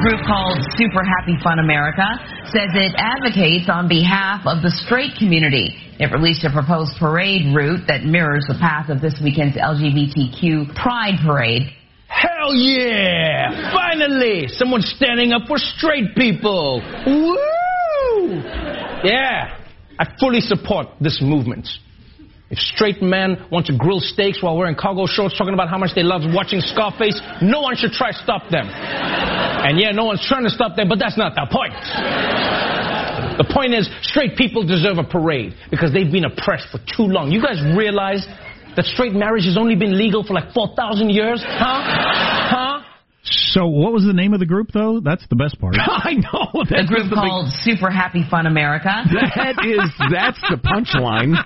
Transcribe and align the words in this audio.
Group 0.00 0.24
called 0.26 0.56
Super 0.76 1.04
Happy 1.04 1.36
Fun 1.44 1.58
America 1.58 2.04
says 2.46 2.72
it 2.72 2.96
advocates 2.96 3.68
on 3.68 3.86
behalf 3.86 4.46
of 4.46 4.62
the 4.62 4.70
straight 4.70 5.12
community. 5.18 5.76
It 6.00 6.10
released 6.10 6.42
a 6.44 6.50
proposed 6.50 6.96
parade 6.98 7.54
route 7.54 7.84
that 7.86 8.04
mirrors 8.04 8.46
the 8.48 8.56
path 8.58 8.88
of 8.88 9.00
this 9.00 9.20
weekend's 9.22 9.56
LGBTQ 9.56 10.74
Pride 10.74 11.20
Parade. 11.22 11.68
Hell 12.08 12.54
yeah! 12.54 13.72
Finally, 13.72 14.48
someone 14.48 14.80
standing 14.80 15.32
up 15.32 15.42
for 15.46 15.58
straight 15.58 16.16
people. 16.16 16.80
Woo! 17.06 18.40
Yeah, 19.04 19.56
I 19.98 20.06
fully 20.18 20.40
support 20.40 20.88
this 21.00 21.20
movement. 21.20 21.68
If 22.50 22.58
straight 22.58 23.00
men 23.00 23.46
want 23.52 23.66
to 23.66 23.78
grill 23.78 24.00
steaks 24.00 24.42
while 24.42 24.56
wearing 24.56 24.74
cargo 24.74 25.06
shorts 25.06 25.38
talking 25.38 25.54
about 25.54 25.68
how 25.68 25.78
much 25.78 25.90
they 25.94 26.02
love 26.02 26.22
watching 26.34 26.60
Scarface, 26.60 27.20
no 27.40 27.60
one 27.60 27.76
should 27.76 27.92
try 27.92 28.10
to 28.10 28.18
stop 28.18 28.50
them. 28.50 28.66
And 29.62 29.78
yeah, 29.78 29.92
no 29.92 30.04
one's 30.04 30.24
trying 30.26 30.44
to 30.44 30.50
stop 30.50 30.76
them, 30.76 30.88
but 30.88 30.98
that's 30.98 31.18
not 31.18 31.34
the 31.34 31.46
point. 31.50 31.74
The 33.38 33.48
point 33.52 33.74
is, 33.74 33.88
straight 34.02 34.36
people 34.36 34.66
deserve 34.66 34.98
a 34.98 35.04
parade 35.04 35.54
because 35.70 35.92
they've 35.92 36.10
been 36.10 36.24
oppressed 36.24 36.68
for 36.72 36.78
too 36.78 37.08
long. 37.08 37.30
You 37.30 37.40
guys 37.42 37.56
realize 37.76 38.26
that 38.76 38.84
straight 38.84 39.12
marriage 39.14 39.44
has 39.44 39.56
only 39.56 39.76
been 39.76 39.96
legal 39.96 40.22
for 40.24 40.34
like 40.34 40.52
4,000 40.52 41.10
years? 41.10 41.42
Huh? 41.44 41.80
Huh? 41.82 42.80
So, 43.22 43.66
what 43.66 43.92
was 43.92 44.04
the 44.04 44.12
name 44.14 44.32
of 44.32 44.40
the 44.40 44.46
group, 44.46 44.68
though? 44.72 45.00
That's 45.00 45.24
the 45.28 45.36
best 45.36 45.60
part. 45.60 45.74
I 45.78 46.14
know. 46.14 46.64
A 46.64 46.86
group 46.86 47.12
called 47.12 47.48
Super 47.62 47.90
Happy 47.90 48.24
Fun 48.30 48.46
America. 48.46 48.88
That 49.10 49.60
is, 49.64 49.90
that's 50.10 50.40
the 50.48 50.56
punchline. 50.56 51.36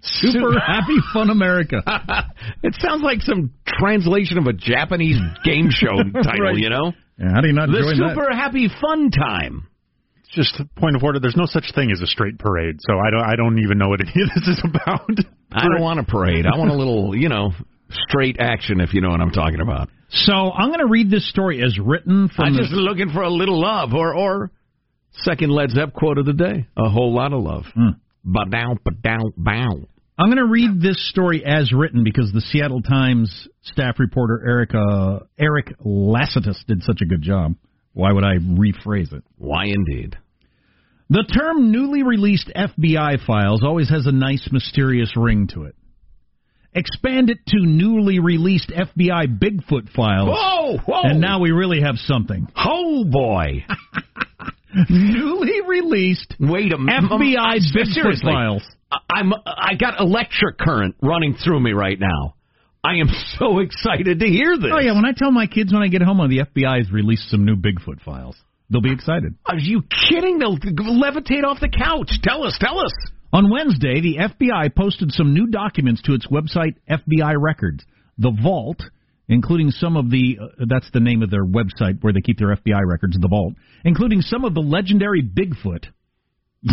Super 0.00 0.58
Happy 0.58 0.96
Fun 1.12 1.28
America. 1.30 1.82
it 2.62 2.74
sounds 2.80 3.02
like 3.02 3.20
some 3.20 3.50
translation 3.66 4.38
of 4.38 4.46
a 4.46 4.52
Japanese 4.52 5.18
game 5.44 5.68
show 5.70 5.96
title, 6.22 6.46
Right. 6.46 6.56
you 6.56 6.70
know? 6.70 6.92
Yeah, 7.18 7.30
how 7.32 7.40
do 7.40 7.48
you 7.48 7.54
not 7.54 7.68
The 7.68 7.78
join 7.78 7.98
that? 7.98 8.14
Super 8.14 8.32
Happy 8.34 8.68
Fun 8.80 9.10
Time. 9.10 9.68
It's 10.24 10.34
Just 10.34 10.60
a 10.60 10.80
point 10.80 10.96
of 10.96 11.02
order. 11.02 11.20
There's 11.20 11.36
no 11.36 11.46
such 11.46 11.72
thing 11.74 11.90
as 11.92 12.00
a 12.00 12.06
straight 12.06 12.38
parade, 12.38 12.76
so 12.80 12.94
I 12.98 13.10
don't. 13.10 13.24
I 13.24 13.36
don't 13.36 13.58
even 13.58 13.78
know 13.78 13.88
what 13.88 14.00
any 14.00 14.22
of 14.22 14.30
this 14.34 14.48
is 14.48 14.62
about. 14.64 15.10
I 15.52 15.64
don't 15.68 15.82
want 15.82 16.00
a 16.00 16.04
parade. 16.04 16.46
I 16.46 16.56
want 16.56 16.70
a 16.70 16.74
little, 16.74 17.14
you 17.14 17.28
know, 17.28 17.52
straight 18.08 18.36
action, 18.40 18.80
if 18.80 18.94
you 18.94 19.00
know 19.02 19.10
what 19.10 19.20
I'm 19.20 19.32
talking 19.32 19.60
about. 19.60 19.90
So, 20.08 20.32
I'm 20.32 20.68
going 20.68 20.80
to 20.80 20.86
read 20.86 21.10
this 21.10 21.28
story 21.28 21.62
as 21.62 21.78
written 21.78 22.28
from 22.28 22.46
I'm 22.46 22.52
the 22.54 22.60
just 22.60 22.72
looking 22.72 23.10
for 23.10 23.22
a 23.22 23.30
little 23.30 23.60
love, 23.60 23.92
or 23.94 24.14
or 24.14 24.50
second 25.12 25.50
Led 25.50 25.70
Zepp 25.70 25.92
quote 25.92 26.18
of 26.18 26.26
the 26.26 26.32
day: 26.32 26.66
a 26.76 26.88
whole 26.88 27.14
lot 27.14 27.32
of 27.32 27.42
love. 27.42 27.64
Hmm. 27.74 27.90
Ba 28.24 28.46
down, 28.50 28.78
ba 28.84 28.92
down, 28.92 29.32
bow. 29.36 29.88
I'm 30.22 30.28
going 30.28 30.38
to 30.38 30.44
read 30.44 30.80
this 30.80 31.08
story 31.10 31.44
as 31.44 31.72
written 31.72 32.04
because 32.04 32.30
the 32.32 32.42
Seattle 32.42 32.80
Times 32.80 33.48
staff 33.62 33.98
reporter 33.98 34.40
Eric 34.46 34.70
uh, 34.72 35.18
Eric 35.36 35.76
Lacitis 35.84 36.64
did 36.64 36.84
such 36.84 37.00
a 37.02 37.06
good 37.06 37.22
job. 37.22 37.56
Why 37.92 38.12
would 38.12 38.22
I 38.22 38.34
rephrase 38.34 39.12
it? 39.12 39.24
Why 39.36 39.64
indeed? 39.64 40.16
The 41.10 41.24
term 41.24 41.72
newly 41.72 42.04
released 42.04 42.52
FBI 42.54 43.26
files 43.26 43.64
always 43.64 43.90
has 43.90 44.06
a 44.06 44.12
nice 44.12 44.48
mysterious 44.52 45.12
ring 45.16 45.48
to 45.54 45.64
it. 45.64 45.74
Expand 46.72 47.28
it 47.28 47.38
to 47.48 47.58
newly 47.58 48.20
released 48.20 48.70
FBI 48.70 49.40
Bigfoot 49.40 49.90
files. 49.92 50.28
Whoa, 50.28 50.78
whoa! 50.86 51.02
And 51.02 51.20
now 51.20 51.40
we 51.40 51.50
really 51.50 51.80
have 51.80 51.96
something. 51.96 52.46
oh 52.54 53.04
boy! 53.10 53.66
newly 54.90 55.60
released 55.66 56.34
Wait 56.40 56.72
a 56.72 56.78
minute, 56.78 57.10
FBI 57.10 57.58
Bigfoot 57.74 58.22
files. 58.22 58.62
I- 58.90 58.98
I'm 59.10 59.32
I 59.46 59.74
got 59.78 60.00
electric 60.00 60.58
current 60.58 60.96
running 61.02 61.34
through 61.34 61.60
me 61.60 61.72
right 61.72 61.98
now. 61.98 62.34
I 62.84 62.96
am 62.96 63.08
so 63.38 63.58
excited 63.60 64.20
to 64.20 64.26
hear 64.26 64.56
this. 64.58 64.70
Oh 64.72 64.80
yeah, 64.80 64.92
when 64.94 65.04
I 65.04 65.12
tell 65.16 65.30
my 65.30 65.46
kids 65.46 65.72
when 65.72 65.82
I 65.82 65.88
get 65.88 66.02
home, 66.02 66.20
oh, 66.20 66.28
the 66.28 66.40
FBI 66.40 66.78
has 66.78 66.90
released 66.90 67.28
some 67.30 67.44
new 67.44 67.56
Bigfoot 67.56 68.02
files. 68.04 68.36
They'll 68.70 68.80
be 68.80 68.92
excited. 68.92 69.34
Are 69.46 69.58
you 69.58 69.82
kidding? 70.08 70.38
They'll 70.38 70.56
levitate 70.58 71.44
off 71.44 71.60
the 71.60 71.68
couch. 71.68 72.10
Tell 72.22 72.42
us, 72.44 72.56
tell 72.58 72.78
us. 72.78 72.92
On 73.34 73.50
Wednesday, 73.50 74.00
the 74.00 74.16
FBI 74.18 74.74
posted 74.74 75.12
some 75.12 75.32
new 75.34 75.46
documents 75.46 76.02
to 76.02 76.14
its 76.14 76.26
website, 76.26 76.76
FBI 76.88 77.34
Records. 77.38 77.84
The 78.18 78.30
Vault, 78.42 78.82
including 79.28 79.70
some 79.70 79.96
of 79.96 80.10
the, 80.10 80.38
uh, 80.40 80.64
that's 80.68 80.90
the 80.92 81.00
name 81.00 81.22
of 81.22 81.30
their 81.30 81.44
website 81.44 82.02
where 82.02 82.12
they 82.12 82.20
keep 82.20 82.38
their 82.38 82.54
FBI 82.54 82.80
records, 82.86 83.14
in 83.16 83.20
The 83.20 83.28
Vault, 83.28 83.54
including 83.84 84.20
some 84.20 84.44
of 84.44 84.54
the 84.54 84.60
legendary 84.60 85.22
Bigfoot. 85.22 85.86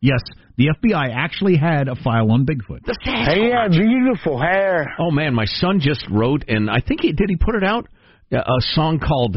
yes, 0.00 0.20
the 0.56 0.68
FBI 0.82 1.14
actually 1.14 1.56
had 1.56 1.88
a 1.88 1.94
file 1.94 2.32
on 2.32 2.46
Bigfoot. 2.46 2.80
He 3.02 3.50
had 3.50 3.70
beautiful 3.70 4.40
hair. 4.40 4.94
Oh 4.98 5.10
man, 5.10 5.34
my 5.34 5.44
son 5.46 5.80
just 5.80 6.04
wrote, 6.10 6.44
and 6.48 6.70
I 6.70 6.80
think 6.80 7.00
he 7.00 7.12
did. 7.12 7.28
He 7.28 7.36
put 7.36 7.54
it 7.54 7.64
out 7.64 7.86
a 8.32 8.36
a 8.36 8.60
song 8.60 8.98
called. 8.98 9.36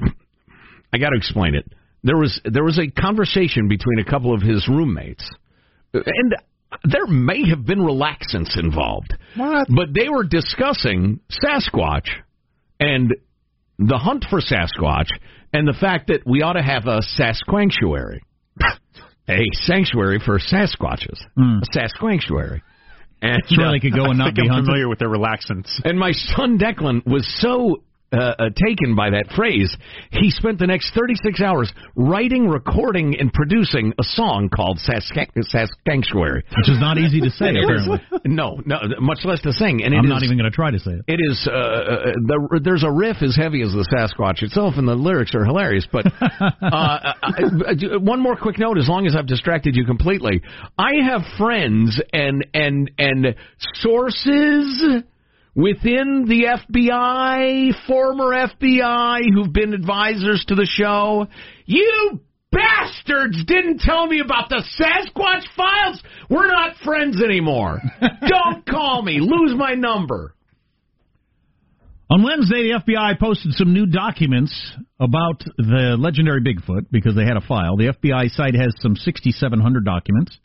I 0.92 0.98
got 0.98 1.10
to 1.10 1.16
explain 1.16 1.54
it. 1.54 1.64
There 2.02 2.16
was 2.16 2.40
there 2.44 2.64
was 2.64 2.78
a 2.78 2.88
conversation 2.88 3.68
between 3.68 3.98
a 3.98 4.04
couple 4.04 4.34
of 4.34 4.42
his 4.42 4.68
roommates, 4.68 5.28
and 5.92 6.34
there 6.84 7.06
may 7.06 7.48
have 7.48 7.64
been 7.64 7.78
relaxants 7.78 8.58
involved. 8.58 9.16
What? 9.36 9.68
But 9.68 9.94
they 9.94 10.08
were 10.08 10.24
discussing 10.24 11.20
Sasquatch 11.44 12.08
and 12.80 13.14
the 13.78 13.98
hunt 13.98 14.24
for 14.28 14.40
Sasquatch 14.40 15.08
and 15.52 15.66
the 15.66 15.76
fact 15.78 16.08
that 16.08 16.26
we 16.26 16.42
ought 16.42 16.54
to 16.54 16.62
have 16.62 16.86
a 16.86 17.00
Sasquatchuary. 17.18 18.18
a 19.28 19.44
sanctuary 19.52 20.20
for 20.24 20.38
Sasquatches. 20.38 21.20
A 21.36 21.78
Sasquatchuary. 21.78 22.60
And, 23.22 23.42
uh, 23.42 23.72
they 23.72 23.80
could 23.80 23.94
go 23.94 24.04
and 24.10 24.14
I 24.22 24.26
not 24.26 24.34
think 24.34 24.36
be 24.36 24.42
I'm 24.42 24.48
hunted. 24.48 24.66
familiar 24.66 24.88
with 24.88 24.98
their 24.98 25.08
relaxants. 25.08 25.70
and 25.84 25.98
my 25.98 26.12
son 26.12 26.58
Declan 26.58 27.06
was 27.06 27.26
so 27.40 27.82
uh, 28.12 28.16
uh, 28.16 28.44
taken 28.54 28.94
by 28.94 29.10
that 29.10 29.26
phrase, 29.34 29.76
he 30.12 30.30
spent 30.30 30.58
the 30.58 30.66
next 30.66 30.94
36 30.94 31.40
hours 31.40 31.72
writing, 31.96 32.48
recording, 32.48 33.18
and 33.18 33.32
producing 33.32 33.92
a 33.98 34.04
song 34.04 34.48
called 34.48 34.78
Sask- 34.78 35.10
Which 36.56 36.68
is 36.68 36.78
not 36.80 36.98
easy 36.98 37.20
to 37.20 37.30
say, 37.30 37.50
apparently. 37.62 37.98
no, 38.24 38.60
no, 38.64 38.78
much 39.00 39.20
less 39.24 39.40
to 39.42 39.52
sing. 39.52 39.82
And 39.82 39.94
I'm 39.94 40.04
is- 40.04 40.10
not 40.10 40.22
even 40.22 40.38
going 40.38 40.50
to 40.50 40.54
try 40.54 40.70
to 40.70 40.78
say 40.78 40.92
it. 40.92 41.04
It 41.08 41.20
is. 41.20 41.48
Uh, 41.50 41.52
uh, 41.52 42.02
the, 42.26 42.60
there's 42.62 42.84
a 42.84 42.90
riff 42.90 43.22
as 43.22 43.34
heavy 43.36 43.62
as 43.62 43.72
the 43.72 43.86
Sasquatch 43.92 44.42
itself, 44.42 44.74
and 44.76 44.86
the 44.86 44.94
lyrics 44.94 45.34
are 45.34 45.44
hilarious. 45.44 45.86
But 45.90 46.06
uh, 46.62 47.12
one 48.00 48.20
more 48.20 48.36
quick 48.36 48.58
note, 48.58 48.78
as 48.78 48.88
long 48.88 49.06
as 49.06 49.16
I've 49.16 49.26
distracted 49.26 49.74
you 49.76 49.84
completely, 49.84 50.42
I 50.78 50.92
have 51.10 51.22
friends 51.38 52.00
and 52.12 52.46
and 52.54 52.90
and 52.98 53.34
sources 53.74 55.02
within 55.56 56.26
the 56.28 56.46
FBI, 56.70 57.72
former 57.86 58.36
FBI, 58.36 59.22
who've 59.34 59.52
been 59.52 59.72
advisors 59.72 60.44
to 60.48 60.54
the 60.54 60.68
show. 60.70 61.26
You 61.64 62.20
bastards 62.52 63.44
didn't 63.46 63.80
tell 63.80 64.06
me 64.06 64.20
about 64.20 64.50
the 64.50 64.62
Sasquatch 64.78 65.44
files. 65.56 66.00
We're 66.30 66.46
not 66.46 66.76
friends 66.84 67.22
anymore. 67.22 67.80
Don't 68.00 68.64
call 68.66 69.02
me. 69.02 69.18
Lose 69.20 69.54
my 69.56 69.74
number. 69.74 70.34
On 72.08 72.22
Wednesday, 72.22 72.70
the 72.70 72.80
FBI 72.86 73.18
posted 73.18 73.52
some 73.54 73.72
new 73.72 73.86
documents 73.86 74.54
about 75.00 75.42
the 75.58 75.96
legendary 75.98 76.40
Bigfoot 76.40 76.86
because 76.92 77.16
they 77.16 77.24
had 77.24 77.36
a 77.36 77.40
file. 77.40 77.76
The 77.76 77.94
FBI 78.00 78.30
site 78.30 78.54
has 78.54 78.72
some 78.78 78.94
6,700 78.94 79.84
documents 79.84 80.38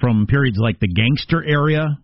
from 0.00 0.26
periods 0.26 0.56
like 0.58 0.80
the 0.80 0.88
gangster 0.88 1.44
era, 1.44 1.98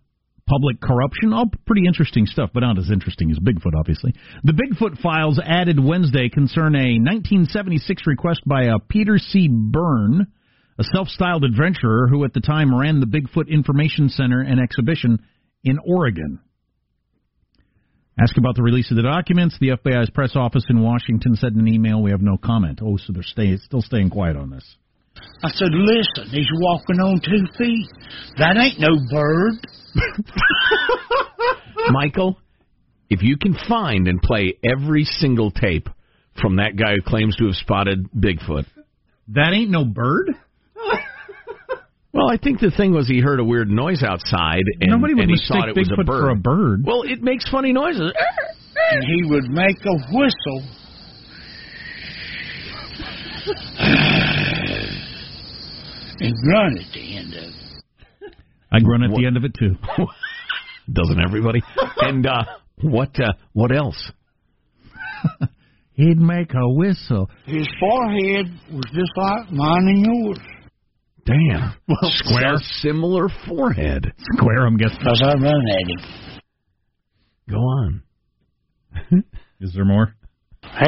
public 0.46 0.80
corruption, 0.80 1.32
all 1.32 1.50
pretty 1.66 1.86
interesting 1.86 2.26
stuff, 2.26 2.50
but 2.52 2.60
not 2.60 2.78
as 2.78 2.90
interesting 2.90 3.30
as 3.30 3.38
Bigfoot, 3.38 3.72
obviously. 3.78 4.14
The 4.42 4.52
Bigfoot 4.52 5.00
files 5.00 5.40
added 5.42 5.82
Wednesday 5.82 6.28
concern 6.28 6.74
a 6.74 7.00
1976 7.00 8.06
request 8.06 8.40
by 8.46 8.64
a 8.64 8.78
Peter 8.78 9.18
C. 9.18 9.48
Byrne, 9.50 10.26
a 10.78 10.84
self-styled 10.84 11.44
adventurer 11.44 12.08
who 12.08 12.24
at 12.24 12.34
the 12.34 12.40
time 12.40 12.74
ran 12.74 13.00
the 13.00 13.06
Bigfoot 13.06 13.48
Information 13.48 14.08
Center 14.08 14.40
and 14.40 14.60
Exhibition 14.60 15.18
in 15.62 15.78
Oregon. 15.86 16.40
Ask 18.20 18.36
about 18.36 18.54
the 18.54 18.62
release 18.62 18.90
of 18.90 18.96
the 18.96 19.02
documents. 19.02 19.56
The 19.58 19.70
FBI's 19.70 20.10
press 20.10 20.36
office 20.36 20.64
in 20.68 20.80
Washington 20.80 21.34
said 21.34 21.52
in 21.52 21.60
an 21.60 21.68
email, 21.68 22.00
"We 22.00 22.12
have 22.12 22.22
no 22.22 22.36
comment." 22.36 22.80
Oh, 22.80 22.96
so 22.96 23.12
they're 23.12 23.24
stay, 23.24 23.56
still 23.56 23.82
staying 23.82 24.10
quiet 24.10 24.36
on 24.36 24.50
this. 24.50 24.76
I 25.42 25.48
said, 25.50 25.70
listen, 25.72 26.30
he's 26.30 26.48
walking 26.54 27.00
on 27.00 27.20
two 27.20 27.46
feet. 27.58 27.86
That 28.38 28.56
ain't 28.56 28.80
no 28.80 28.96
bird. 29.10 29.54
Michael, 31.90 32.38
if 33.10 33.22
you 33.22 33.36
can 33.36 33.54
find 33.68 34.08
and 34.08 34.20
play 34.20 34.58
every 34.64 35.04
single 35.04 35.50
tape 35.50 35.88
from 36.40 36.56
that 36.56 36.76
guy 36.76 36.94
who 36.96 37.02
claims 37.02 37.36
to 37.36 37.44
have 37.46 37.54
spotted 37.54 38.10
Bigfoot. 38.12 38.66
That 39.28 39.52
ain't 39.52 39.70
no 39.70 39.84
bird. 39.84 40.30
Well, 42.12 42.28
I 42.30 42.36
think 42.36 42.60
the 42.60 42.70
thing 42.70 42.92
was 42.94 43.08
he 43.08 43.20
heard 43.20 43.40
a 43.40 43.44
weird 43.44 43.68
noise 43.68 44.04
outside 44.04 44.62
and, 44.80 44.90
Nobody 44.92 45.14
would 45.14 45.22
and 45.24 45.30
he 45.30 45.34
mistake 45.34 45.48
thought 45.48 45.68
it 45.68 45.76
was 45.76 45.90
a 45.90 45.96
bird. 46.04 46.06
for 46.06 46.30
a 46.30 46.36
bird. 46.36 46.84
Well, 46.86 47.02
it 47.02 47.20
makes 47.20 47.48
funny 47.50 47.72
noises. 47.72 48.12
And 48.92 49.04
he 49.04 49.24
would 49.28 49.50
make 49.50 49.84
a 49.84 49.96
whistle. 50.12 50.62
and 56.20 56.34
grunt 56.44 56.78
at 56.78 56.92
the 56.92 57.16
end 57.16 57.34
of 57.34 57.42
it. 57.42 57.63
I 58.74 58.80
grunt 58.80 59.04
at 59.04 59.10
What- 59.10 59.20
the 59.20 59.26
end 59.26 59.36
of 59.36 59.44
it 59.44 59.54
too. 59.58 59.76
Doesn't 60.92 61.20
everybody? 61.24 61.62
and 61.98 62.26
uh, 62.26 62.44
what 62.82 63.18
uh, 63.20 63.32
what 63.52 63.74
else? 63.74 64.10
He'd 65.92 66.18
make 66.18 66.52
a 66.54 66.68
whistle. 66.74 67.30
His 67.46 67.66
forehead 67.80 68.46
was 68.72 68.84
just 68.92 69.12
like 69.16 69.50
mine 69.52 69.86
and 69.88 70.04
yours. 70.04 70.38
Damn. 71.24 71.74
Well, 71.88 72.10
square. 72.16 72.54
A 72.54 72.58
similar 72.58 73.28
forehead. 73.48 74.12
Square, 74.36 74.66
I'm 74.66 74.76
guessing. 74.76 74.98
Because 74.98 75.22
I 75.24 75.34
run 75.34 75.54
at 75.54 75.88
him. 75.88 76.40
Go 77.50 77.56
on. 77.58 78.02
Is 79.60 79.72
there 79.74 79.84
more? 79.84 80.14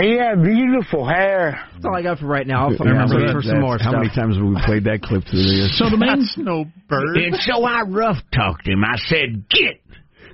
He 0.00 0.16
had 0.18 0.42
beautiful 0.42 1.06
hair. 1.06 1.62
That's 1.74 1.84
all 1.84 1.94
I 1.94 2.02
got 2.02 2.18
for 2.18 2.26
right 2.26 2.46
now. 2.46 2.66
I'll 2.68 2.74
I 2.74 2.76
find 2.76 2.90
out 2.90 3.08
for 3.32 3.42
some 3.42 3.60
more 3.60 3.78
How 3.78 3.90
stuff. 3.90 4.02
many 4.02 4.08
times 4.14 4.36
have 4.36 4.44
we 4.44 4.56
played 4.66 4.84
that 4.84 5.00
clip 5.02 5.22
through 5.24 5.42
the 5.42 5.48
years? 5.48 5.78
So 5.78 5.88
the 5.88 5.96
main 5.96 6.08
That's 6.18 6.34
no 6.38 6.64
bird. 6.88 7.16
And 7.18 7.36
so 7.36 7.64
I 7.64 7.82
rough 7.82 8.16
talked 8.34 8.66
him. 8.66 8.82
I 8.84 8.96
said, 9.06 9.48
"Get, 9.48 9.80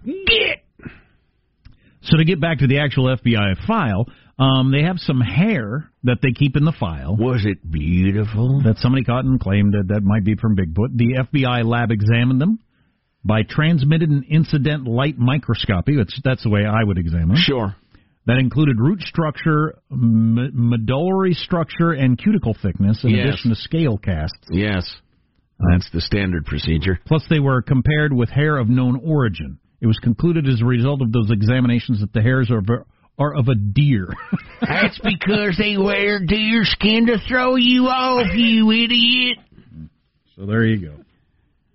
get." 0.05 0.65
So 2.03 2.17
to 2.17 2.25
get 2.25 2.41
back 2.41 2.59
to 2.59 2.67
the 2.67 2.79
actual 2.81 3.15
FBI 3.17 3.67
file, 3.67 4.07
um, 4.39 4.73
they 4.73 4.83
have 4.83 4.99
some 4.99 5.21
hair 5.21 5.91
that 6.05 6.19
they 6.23 6.33
keep 6.33 6.57
in 6.57 6.65
the 6.65 6.73
file 6.73 7.17
Was 7.17 7.45
it 7.45 7.59
beautiful? 7.71 8.63
that 8.65 8.79
somebody 8.79 9.05
caught 9.05 9.25
and 9.25 9.39
claimed 9.39 9.75
that 9.75 9.89
that 9.89 10.03
might 10.03 10.25
be 10.25 10.35
from 10.35 10.57
Bigfoot. 10.57 10.97
The 10.97 11.25
FBI 11.33 11.65
lab 11.65 11.91
examined 11.93 12.41
them 12.41 12.59
by 13.25 13.43
transmitted 13.49 14.11
and 14.11 14.25
incident 14.29 14.85
light 14.89 15.17
microscopy. 15.19 15.95
That's 15.97 16.19
that's 16.25 16.43
the 16.43 16.51
way 16.51 16.65
I 16.65 16.83
would 16.83 16.99
examine 16.99 17.29
them. 17.29 17.37
Sure. 17.39 17.77
That 18.27 18.39
included 18.39 18.79
root 18.79 19.01
structure, 19.03 19.75
m- 19.91 20.51
medullary 20.71 21.35
structure, 21.35 21.91
and 21.93 22.17
cuticle 22.17 22.55
thickness, 22.63 23.03
in 23.03 23.11
Yes. 23.11 23.27
addition 23.27 23.51
to 23.51 23.57
scale 23.57 23.99
casts. 23.99 24.47
Yes. 24.51 24.85
That's 25.71 25.91
the 25.91 26.01
standard 26.01 26.45
procedure. 26.47 26.99
Plus, 27.07 27.25
they 27.29 27.41
were 27.41 27.63
compared 27.63 28.13
with 28.13 28.31
hair 28.31 28.57
of 28.59 28.69
known 28.69 29.01
origin. 29.05 29.59
It 29.81 29.87
was 29.89 29.99
concluded 29.99 30.49
as 30.49 30.61
a 30.61 30.65
result 30.65 31.03
of 31.03 31.11
those 31.13 31.31
examinations 31.31 32.01
that 32.01 32.13
the 32.13 32.23
hairs 32.23 32.51
are 32.51 32.59
of, 32.59 32.69
are 33.19 33.35
of 33.35 33.49
a 33.49 33.55
deer. 33.57 34.09
That's 34.61 34.99
because 35.01 35.57
they 35.59 35.77
wear 35.77 36.25
deer 36.25 36.65
skin 36.65 37.07
to 37.07 37.19
throw 37.29 37.57
you 37.57 37.87
off, 37.89 38.27
you 38.37 38.71
idiot. 38.71 39.39
so 40.37 40.47
there 40.47 40.65
you 40.65 40.87
go. 40.89 40.95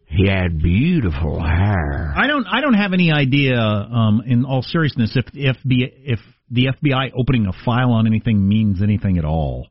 He 0.05 0.27
had 0.29 0.59
beautiful 0.61 1.41
hair. 1.41 2.13
I 2.15 2.27
don't. 2.27 2.47
I 2.47 2.61
don't 2.61 2.75
have 2.75 2.93
any 2.93 3.11
idea. 3.11 3.59
Um, 3.59 4.21
in 4.25 4.45
all 4.45 4.61
seriousness, 4.61 5.11
if 5.17 5.25
if 5.33 5.57
the 5.65 5.83
if 5.83 6.19
the 6.49 6.67
FBI 6.67 7.11
opening 7.17 7.45
a 7.47 7.53
file 7.65 7.91
on 7.91 8.07
anything 8.07 8.47
means 8.47 8.81
anything 8.81 9.17
at 9.17 9.25
all. 9.25 9.67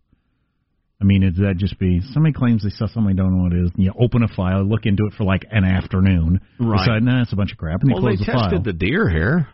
I 1.01 1.05
mean, 1.05 1.23
is 1.23 1.37
that 1.37 1.57
just 1.59 1.79
be 1.79 2.01
somebody 2.13 2.33
claims 2.33 2.63
they 2.63 2.71
saw 2.71 2.87
somebody 2.87 3.15
don't 3.17 3.37
know 3.37 3.43
what 3.45 3.53
it 3.53 3.65
is, 3.65 3.71
and 3.75 3.85
you 3.85 3.93
open 4.01 4.23
a 4.23 4.29
file, 4.29 4.65
look 4.65 4.87
into 4.87 5.05
it 5.07 5.13
for 5.15 5.25
like 5.25 5.45
an 5.51 5.65
afternoon, 5.65 6.41
Right. 6.59 6.79
decide, 6.79 7.03
nah, 7.03 7.21
it's 7.23 7.33
a 7.33 7.37
bunch 7.37 7.53
of 7.53 7.59
crap, 7.59 7.83
and 7.83 7.93
Well, 7.93 8.01
close 8.01 8.19
they 8.19 8.25
the 8.25 8.33
tested 8.33 8.51
file. 8.51 8.63
the 8.63 8.73
deer 8.73 9.09
hair. 9.09 9.49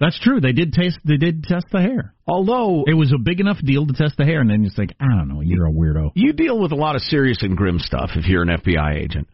That's 0.00 0.18
true. 0.18 0.40
They 0.40 0.52
did 0.52 0.72
taste. 0.74 0.98
They 1.04 1.16
did 1.16 1.44
test 1.44 1.66
the 1.72 1.80
hair. 1.80 2.12
Although 2.26 2.84
It 2.86 2.94
was 2.94 3.12
a 3.12 3.18
big 3.18 3.40
enough 3.40 3.58
deal 3.64 3.86
to 3.86 3.92
test 3.94 4.16
the 4.18 4.24
hair, 4.24 4.40
and 4.40 4.50
then 4.50 4.62
you 4.64 4.70
think, 4.74 4.92
I 5.00 5.06
don't 5.06 5.28
know, 5.28 5.40
you're 5.40 5.66
a 5.66 5.72
weirdo. 5.72 6.10
you 6.14 6.32
deal 6.32 6.58
with 6.58 6.72
a 6.72 6.76
lot 6.76 6.96
of 6.96 7.02
serious 7.02 7.42
and 7.42 7.56
grim 7.56 7.78
stuff 7.78 8.10
if 8.16 8.26
you're 8.26 8.42
an 8.42 8.48
FBI 8.50 8.96
agent. 8.96 9.28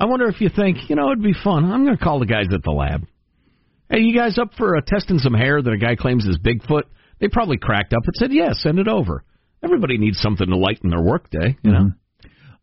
I 0.00 0.06
wonder 0.06 0.26
if 0.26 0.40
you 0.40 0.48
think, 0.48 0.90
you 0.90 0.96
know, 0.96 1.06
it'd 1.12 1.22
be 1.22 1.32
fun. 1.32 1.70
I'm 1.70 1.84
going 1.84 1.96
to 1.96 2.02
call 2.02 2.18
the 2.18 2.26
guys 2.26 2.46
at 2.52 2.62
the 2.64 2.70
lab. 2.72 3.06
Hey, 3.88 4.00
you 4.00 4.16
guys 4.16 4.36
up 4.36 4.50
for 4.58 4.76
uh, 4.76 4.80
testing 4.84 5.18
some 5.18 5.34
hair 5.34 5.62
that 5.62 5.72
a 5.72 5.78
guy 5.78 5.94
claims 5.94 6.26
is 6.26 6.38
Bigfoot? 6.38 6.82
They 7.20 7.28
probably 7.28 7.56
cracked 7.56 7.92
up 7.92 8.02
and 8.04 8.14
said, 8.16 8.32
yes, 8.32 8.56
send 8.60 8.80
it 8.80 8.88
over. 8.88 9.22
Everybody 9.62 9.96
needs 9.96 10.18
something 10.18 10.46
to 10.46 10.56
lighten 10.56 10.90
their 10.90 11.02
workday, 11.02 11.56
you 11.62 11.70
know. 11.70 11.90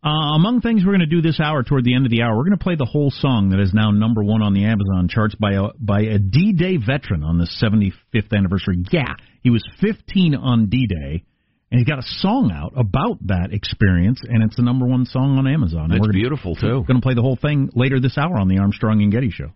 Uh, 0.06 0.36
among 0.36 0.60
things 0.60 0.84
we're 0.86 0.92
going 0.92 1.00
to 1.00 1.06
do 1.06 1.22
this 1.22 1.40
hour, 1.40 1.64
toward 1.64 1.86
the 1.86 1.96
end 1.96 2.06
of 2.06 2.12
the 2.12 2.24
hour, 2.24 2.36
we're 2.36 2.44
going 2.44 2.58
to 2.58 2.64
play 2.64 2.76
the 2.76 2.86
whole 2.86 3.10
song 3.10 3.52
that 3.52 3.62
is 3.62 3.74
now 3.74 3.90
number 3.90 4.22
one 4.22 4.42
on 4.42 4.54
the 4.54 4.66
Amazon 4.66 5.08
charts 5.08 5.34
by 5.36 5.54
a 5.54 5.70
by 5.80 6.02
a 6.02 6.20
D-Day 6.20 6.76
veteran 6.76 7.24
on 7.24 7.38
the 7.38 7.48
75th 7.48 8.38
anniversary. 8.38 8.84
Yeah, 8.92 9.14
he 9.42 9.50
was 9.50 9.64
15 9.80 10.36
on 10.36 10.68
D-Day, 10.68 11.24
and 11.72 11.80
he 11.80 11.86
got 11.86 12.00
a 12.00 12.08
song 12.20 12.52
out 12.52 12.74
about 12.76 13.26
that 13.28 13.54
experience, 13.54 14.20
and 14.24 14.44
it's 14.44 14.58
the 14.58 14.64
number 14.64 14.86
one 14.86 15.06
song 15.06 15.38
on 15.38 15.48
Amazon. 15.48 15.94
It's 15.94 16.06
we're 16.06 16.12
beautiful, 16.12 16.56
too. 16.56 16.84
Going 16.86 17.00
to 17.00 17.02
play 17.02 17.16
the 17.16 17.22
whole 17.22 17.38
thing 17.42 17.70
later 17.74 18.02
this 18.02 18.18
hour 18.18 18.38
on 18.38 18.50
the 18.50 18.60
Armstrong 18.60 19.02
and 19.02 19.12
Getty 19.12 19.30
Show. 19.30 19.52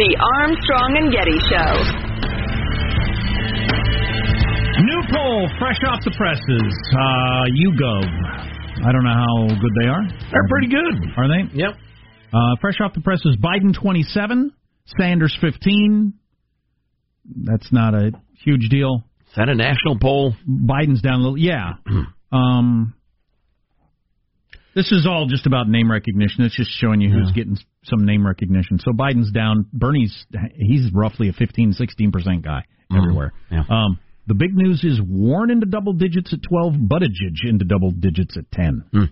The 0.00 0.16
Armstrong 0.16 0.96
and 0.96 1.12
Getty 1.12 1.36
Show. 1.52 1.72
New 4.80 5.02
poll, 5.12 5.46
fresh 5.58 5.76
off 5.86 6.00
the 6.02 6.10
presses. 6.16 6.72
Uh, 6.96 7.44
YouGov. 7.52 8.08
I 8.82 8.92
don't 8.92 9.04
know 9.04 9.12
how 9.12 9.48
good 9.60 9.72
they 9.78 9.88
are. 9.88 10.00
They're 10.32 10.48
pretty 10.48 10.68
good. 10.68 11.04
Are 11.18 11.28
they? 11.28 11.54
Yep. 11.54 11.76
Uh, 12.32 12.56
fresh 12.62 12.76
off 12.82 12.94
the 12.94 13.02
presses, 13.02 13.36
Biden 13.44 13.74
27, 13.78 14.50
Sanders 14.98 15.36
15. 15.38 16.14
That's 17.44 17.70
not 17.70 17.92
a 17.92 18.12
huge 18.42 18.70
deal. 18.70 19.04
Is 19.28 19.34
that 19.36 19.50
a 19.50 19.54
national 19.54 19.98
poll? 20.00 20.34
Biden's 20.48 21.02
down 21.02 21.20
a 21.20 21.24
little. 21.24 21.36
Yeah. 21.36 21.72
um, 22.32 22.94
this 24.74 24.92
is 24.92 25.06
all 25.06 25.26
just 25.26 25.46
about 25.46 25.68
name 25.68 25.90
recognition. 25.90 26.44
It's 26.44 26.56
just 26.56 26.70
showing 26.70 27.00
you 27.00 27.10
who's 27.10 27.32
getting 27.32 27.56
some 27.84 28.04
name 28.04 28.26
recognition. 28.26 28.78
So 28.78 28.92
Biden's 28.92 29.32
down. 29.32 29.66
Bernie's 29.72 30.26
he's 30.54 30.92
roughly 30.92 31.28
a 31.28 31.32
15, 31.32 31.72
16 31.72 32.12
percent 32.12 32.42
guy 32.42 32.62
everywhere. 32.94 33.32
Yeah. 33.50 33.64
Um, 33.68 33.98
the 34.26 34.34
big 34.34 34.54
news 34.54 34.84
is 34.84 35.00
Warren 35.00 35.50
into 35.50 35.66
double 35.66 35.92
digits 35.92 36.32
at 36.32 36.38
12, 36.48 36.74
Buttigieg 36.74 37.48
into 37.48 37.64
double 37.64 37.90
digits 37.90 38.36
at 38.36 38.50
10. 38.52 38.84
Hmm. 38.92 39.04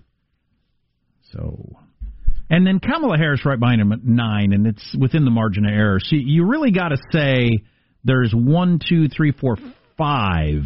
So, 1.32 1.76
and 2.48 2.66
then 2.66 2.78
Kamala 2.78 3.18
Harris 3.18 3.44
right 3.44 3.58
behind 3.58 3.80
him 3.80 3.92
at 3.92 4.04
nine, 4.04 4.52
and 4.52 4.66
it's 4.66 4.96
within 4.98 5.24
the 5.24 5.30
margin 5.30 5.66
of 5.66 5.72
error. 5.72 5.98
So 6.00 6.16
you 6.16 6.46
really 6.46 6.70
got 6.70 6.88
to 6.88 6.98
say 7.12 7.50
there's 8.04 8.32
one, 8.32 8.78
two, 8.86 9.08
three, 9.08 9.32
four, 9.32 9.56
five, 9.96 10.62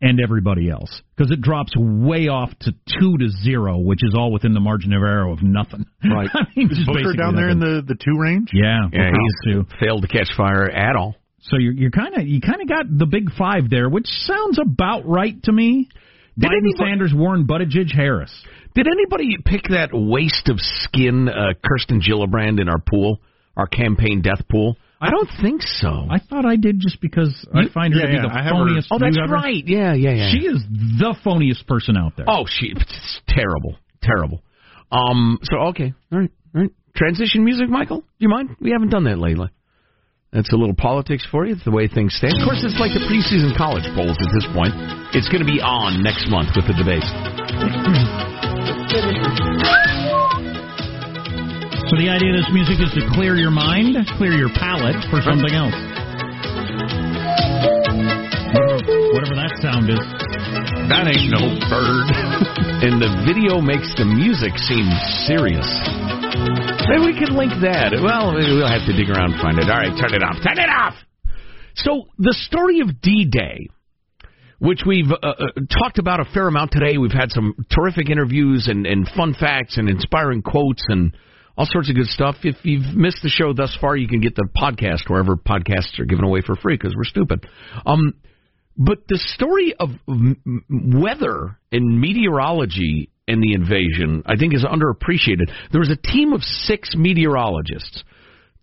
and 0.00 0.20
everybody 0.20 0.70
else 0.70 1.02
because 1.16 1.32
it 1.32 1.40
drops 1.40 1.72
way 1.76 2.28
off 2.28 2.50
to 2.60 2.72
two 3.00 3.18
to 3.18 3.28
zero, 3.42 3.78
which 3.78 4.00
is 4.02 4.14
all 4.16 4.30
within 4.32 4.52
the 4.54 4.60
margin 4.60 4.92
of 4.92 5.02
error 5.02 5.28
of 5.28 5.42
nothing. 5.42 5.84
Right. 6.04 6.28
I 6.32 6.46
mean, 6.56 6.70
Is 6.70 6.78
Booker 6.86 6.98
basically 6.98 7.16
down 7.16 7.34
there 7.36 7.48
in 7.48 7.58
the, 7.58 7.82
the 7.86 7.94
two 7.96 8.16
range? 8.18 8.50
yeah, 8.52 8.88
Yeah, 8.92 9.10
Booker 9.10 9.20
he's 9.20 9.54
too. 9.54 9.66
failed 9.80 10.02
to 10.02 10.08
catch 10.08 10.28
fire 10.36 10.70
at 10.70 10.94
all. 10.96 11.16
So 11.40 11.56
you're 11.56 11.72
you're 11.72 11.90
kind 11.90 12.16
of 12.16 12.26
you 12.26 12.40
kind 12.40 12.60
of 12.62 12.68
got 12.68 12.84
the 12.88 13.06
big 13.06 13.30
five 13.32 13.70
there, 13.70 13.88
which 13.88 14.06
sounds 14.06 14.58
about 14.58 15.06
right 15.08 15.40
to 15.44 15.52
me. 15.52 15.88
Did 16.38 16.50
Biden, 16.50 16.52
anybody- 16.58 16.76
Sanders, 16.90 17.12
Warren, 17.14 17.46
Buttigieg, 17.46 17.92
Harris. 17.92 18.32
Did 18.74 18.86
anybody 18.86 19.36
pick 19.44 19.62
that 19.70 19.90
waste 19.92 20.48
of 20.48 20.58
skin 20.60 21.28
uh, 21.28 21.54
Kirsten 21.64 22.00
Gillibrand 22.00 22.60
in 22.60 22.68
our 22.68 22.78
pool, 22.78 23.20
our 23.56 23.66
campaign 23.66 24.22
death 24.22 24.46
pool? 24.48 24.76
I 25.00 25.10
don't 25.10 25.28
think 25.40 25.62
so. 25.62 26.06
I 26.10 26.18
thought 26.18 26.44
I 26.44 26.56
did 26.56 26.80
just 26.80 27.00
because 27.00 27.32
I 27.54 27.68
find 27.72 27.94
her 27.94 28.00
yeah, 28.00 28.06
to 28.06 28.10
be 28.10 28.16
yeah, 28.16 28.22
the 28.22 28.34
I 28.34 28.42
phoniest. 28.50 28.86
oh, 28.90 28.98
that's 28.98 29.16
ever- 29.16 29.32
right. 29.32 29.62
Yeah, 29.64 29.94
yeah, 29.94 30.10
yeah. 30.12 30.30
She 30.32 30.38
is 30.46 30.62
the 30.98 31.14
phoniest 31.24 31.66
person 31.68 31.96
out 31.96 32.14
there. 32.16 32.26
oh, 32.28 32.46
she 32.48 32.72
it's 32.74 33.20
terrible, 33.28 33.76
terrible. 34.02 34.42
Um. 34.90 35.38
So 35.44 35.58
okay, 35.70 35.94
all 36.10 36.18
right, 36.18 36.30
all 36.54 36.62
right. 36.62 36.70
Transition 36.96 37.44
music, 37.44 37.68
Michael. 37.68 38.00
Do 38.00 38.06
you 38.18 38.28
mind? 38.28 38.56
We 38.60 38.72
haven't 38.72 38.88
done 38.90 39.04
that 39.04 39.18
lately. 39.18 39.48
That's 40.32 40.52
a 40.52 40.56
little 40.56 40.74
politics 40.74 41.26
for 41.30 41.46
you. 41.46 41.54
It's 41.54 41.64
the 41.64 41.70
way 41.70 41.86
things 41.88 42.14
stand. 42.14 42.34
Of 42.34 42.44
course, 42.44 42.60
it's 42.64 42.78
like 42.78 42.92
the 42.92 43.00
preseason 43.06 43.56
college 43.56 43.86
polls 43.94 44.18
at 44.20 44.28
this 44.34 44.44
point. 44.52 44.74
It's 45.14 45.28
going 45.28 45.40
to 45.40 45.48
be 45.50 45.60
on 45.62 46.02
next 46.02 46.28
month 46.28 46.50
with 46.56 46.66
the 46.66 46.74
debates. 46.76 47.08
So 51.88 51.96
the 51.96 52.12
idea 52.12 52.36
of 52.36 52.44
this 52.44 52.52
music 52.52 52.84
is 52.84 52.92
to 53.00 53.08
clear 53.16 53.32
your 53.32 53.48
mind, 53.48 53.96
clear 54.20 54.36
your 54.36 54.52
palate 54.60 55.00
for 55.08 55.24
something 55.24 55.56
else. 55.56 55.72
Whatever, 59.16 59.32
that 59.40 59.56
sound 59.64 59.88
is. 59.88 60.04
That 60.92 61.08
ain't 61.08 61.32
no 61.32 61.48
bird. 61.72 62.12
and 62.84 63.00
the 63.00 63.08
video 63.24 63.64
makes 63.64 63.88
the 63.96 64.04
music 64.04 64.52
seem 64.68 64.84
serious. 65.24 65.64
Maybe 66.92 67.08
we 67.08 67.16
can 67.16 67.32
link 67.32 67.56
that. 67.64 67.96
Well, 67.96 68.36
we'll 68.36 68.68
have 68.68 68.84
to 68.84 68.92
dig 68.92 69.08
around 69.08 69.32
and 69.32 69.40
find 69.40 69.56
it. 69.56 69.64
All 69.64 69.80
right, 69.80 69.96
turn 69.96 70.12
it 70.12 70.20
off. 70.20 70.44
Turn 70.44 70.60
it 70.60 70.68
off. 70.68 70.92
So 71.72 72.12
the 72.20 72.36
story 72.36 72.80
of 72.84 73.00
D-Day, 73.00 73.72
which 74.60 74.84
we've 74.84 75.08
uh, 75.08 75.16
uh, 75.16 75.56
talked 75.72 75.96
about 75.96 76.20
a 76.20 76.28
fair 76.36 76.48
amount 76.48 76.72
today. 76.72 76.98
We've 76.98 77.16
had 77.16 77.32
some 77.32 77.56
terrific 77.72 78.10
interviews 78.10 78.68
and, 78.68 78.84
and 78.84 79.08
fun 79.16 79.32
facts 79.32 79.78
and 79.78 79.88
inspiring 79.88 80.42
quotes 80.42 80.84
and 80.88 81.16
all 81.58 81.66
sorts 81.68 81.90
of 81.90 81.96
good 81.96 82.06
stuff. 82.06 82.36
If 82.44 82.56
you've 82.62 82.96
missed 82.96 83.18
the 83.22 83.28
show 83.28 83.52
thus 83.52 83.76
far, 83.80 83.96
you 83.96 84.06
can 84.06 84.20
get 84.20 84.36
the 84.36 84.48
podcast 84.56 85.10
wherever 85.10 85.34
podcasts 85.34 85.98
are 85.98 86.04
given 86.04 86.24
away 86.24 86.40
for 86.40 86.54
free 86.54 86.76
because 86.76 86.94
we're 86.96 87.02
stupid. 87.02 87.46
Um, 87.84 88.14
but 88.76 89.08
the 89.08 89.18
story 89.18 89.74
of 89.78 89.88
weather 90.70 91.58
and 91.72 92.00
meteorology 92.00 93.10
and 93.26 93.42
the 93.42 93.54
invasion, 93.54 94.22
I 94.24 94.36
think, 94.36 94.54
is 94.54 94.64
underappreciated. 94.64 95.50
There 95.72 95.80
was 95.80 95.90
a 95.90 95.96
team 95.96 96.32
of 96.32 96.42
six 96.42 96.90
meteorologists, 96.96 98.04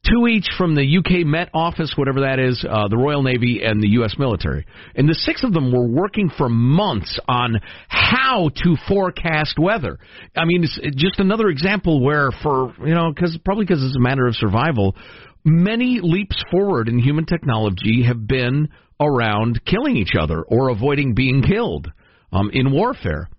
two 0.10 0.28
each 0.28 0.48
from 0.58 0.76
the 0.76 0.98
UK 0.98 1.26
Met 1.26 1.50
Office, 1.54 1.94
whatever 1.96 2.22
that 2.22 2.40
is, 2.40 2.64
uh, 2.68 2.88
the 2.88 2.98
Royal 2.98 3.24
Navy, 3.24 3.62
and 3.64 3.82
the 3.82 3.90
U.S. 3.90 4.16
military. 4.18 4.66
And 4.96 5.08
the 5.08 5.16
six 5.16 5.44
of 5.44 5.54
them 5.54 5.72
were 5.72 5.88
working 5.88 6.30
for 6.38 6.50
months 6.50 7.20
on 7.28 7.60
how 7.88 8.50
to 8.64 8.76
forecast 8.88 9.58
weather. 9.60 9.98
I 10.36 10.46
mean, 10.46 10.64
it's 10.64 10.96
just 10.96 11.20
another 11.20 11.48
example 11.48 12.04
where, 12.04 12.30
for, 12.44 12.74
you 12.86 12.94
know, 12.94 13.14
cause, 13.18 13.38
probably 13.44 13.66
because 13.66 13.84
it's 13.84 13.96
a 13.96 14.00
matter 14.00 14.28
of 14.28 14.36
survival, 14.36 14.96
many 15.44 16.00
leaps 16.02 16.42
forward 16.52 16.90
in 16.90 17.00
human 17.00 17.26
technology 17.26 18.04
have 18.08 18.28
been 18.28 18.70
around 19.00 19.62
killing 19.66 19.98
each 19.98 20.14
other 20.20 20.42
or 20.42 20.70
avoiding 20.70 21.14
being 21.14 21.42
killed 21.42 21.92
um, 22.32 22.50
in 22.54 22.72
warfare. 22.72 23.30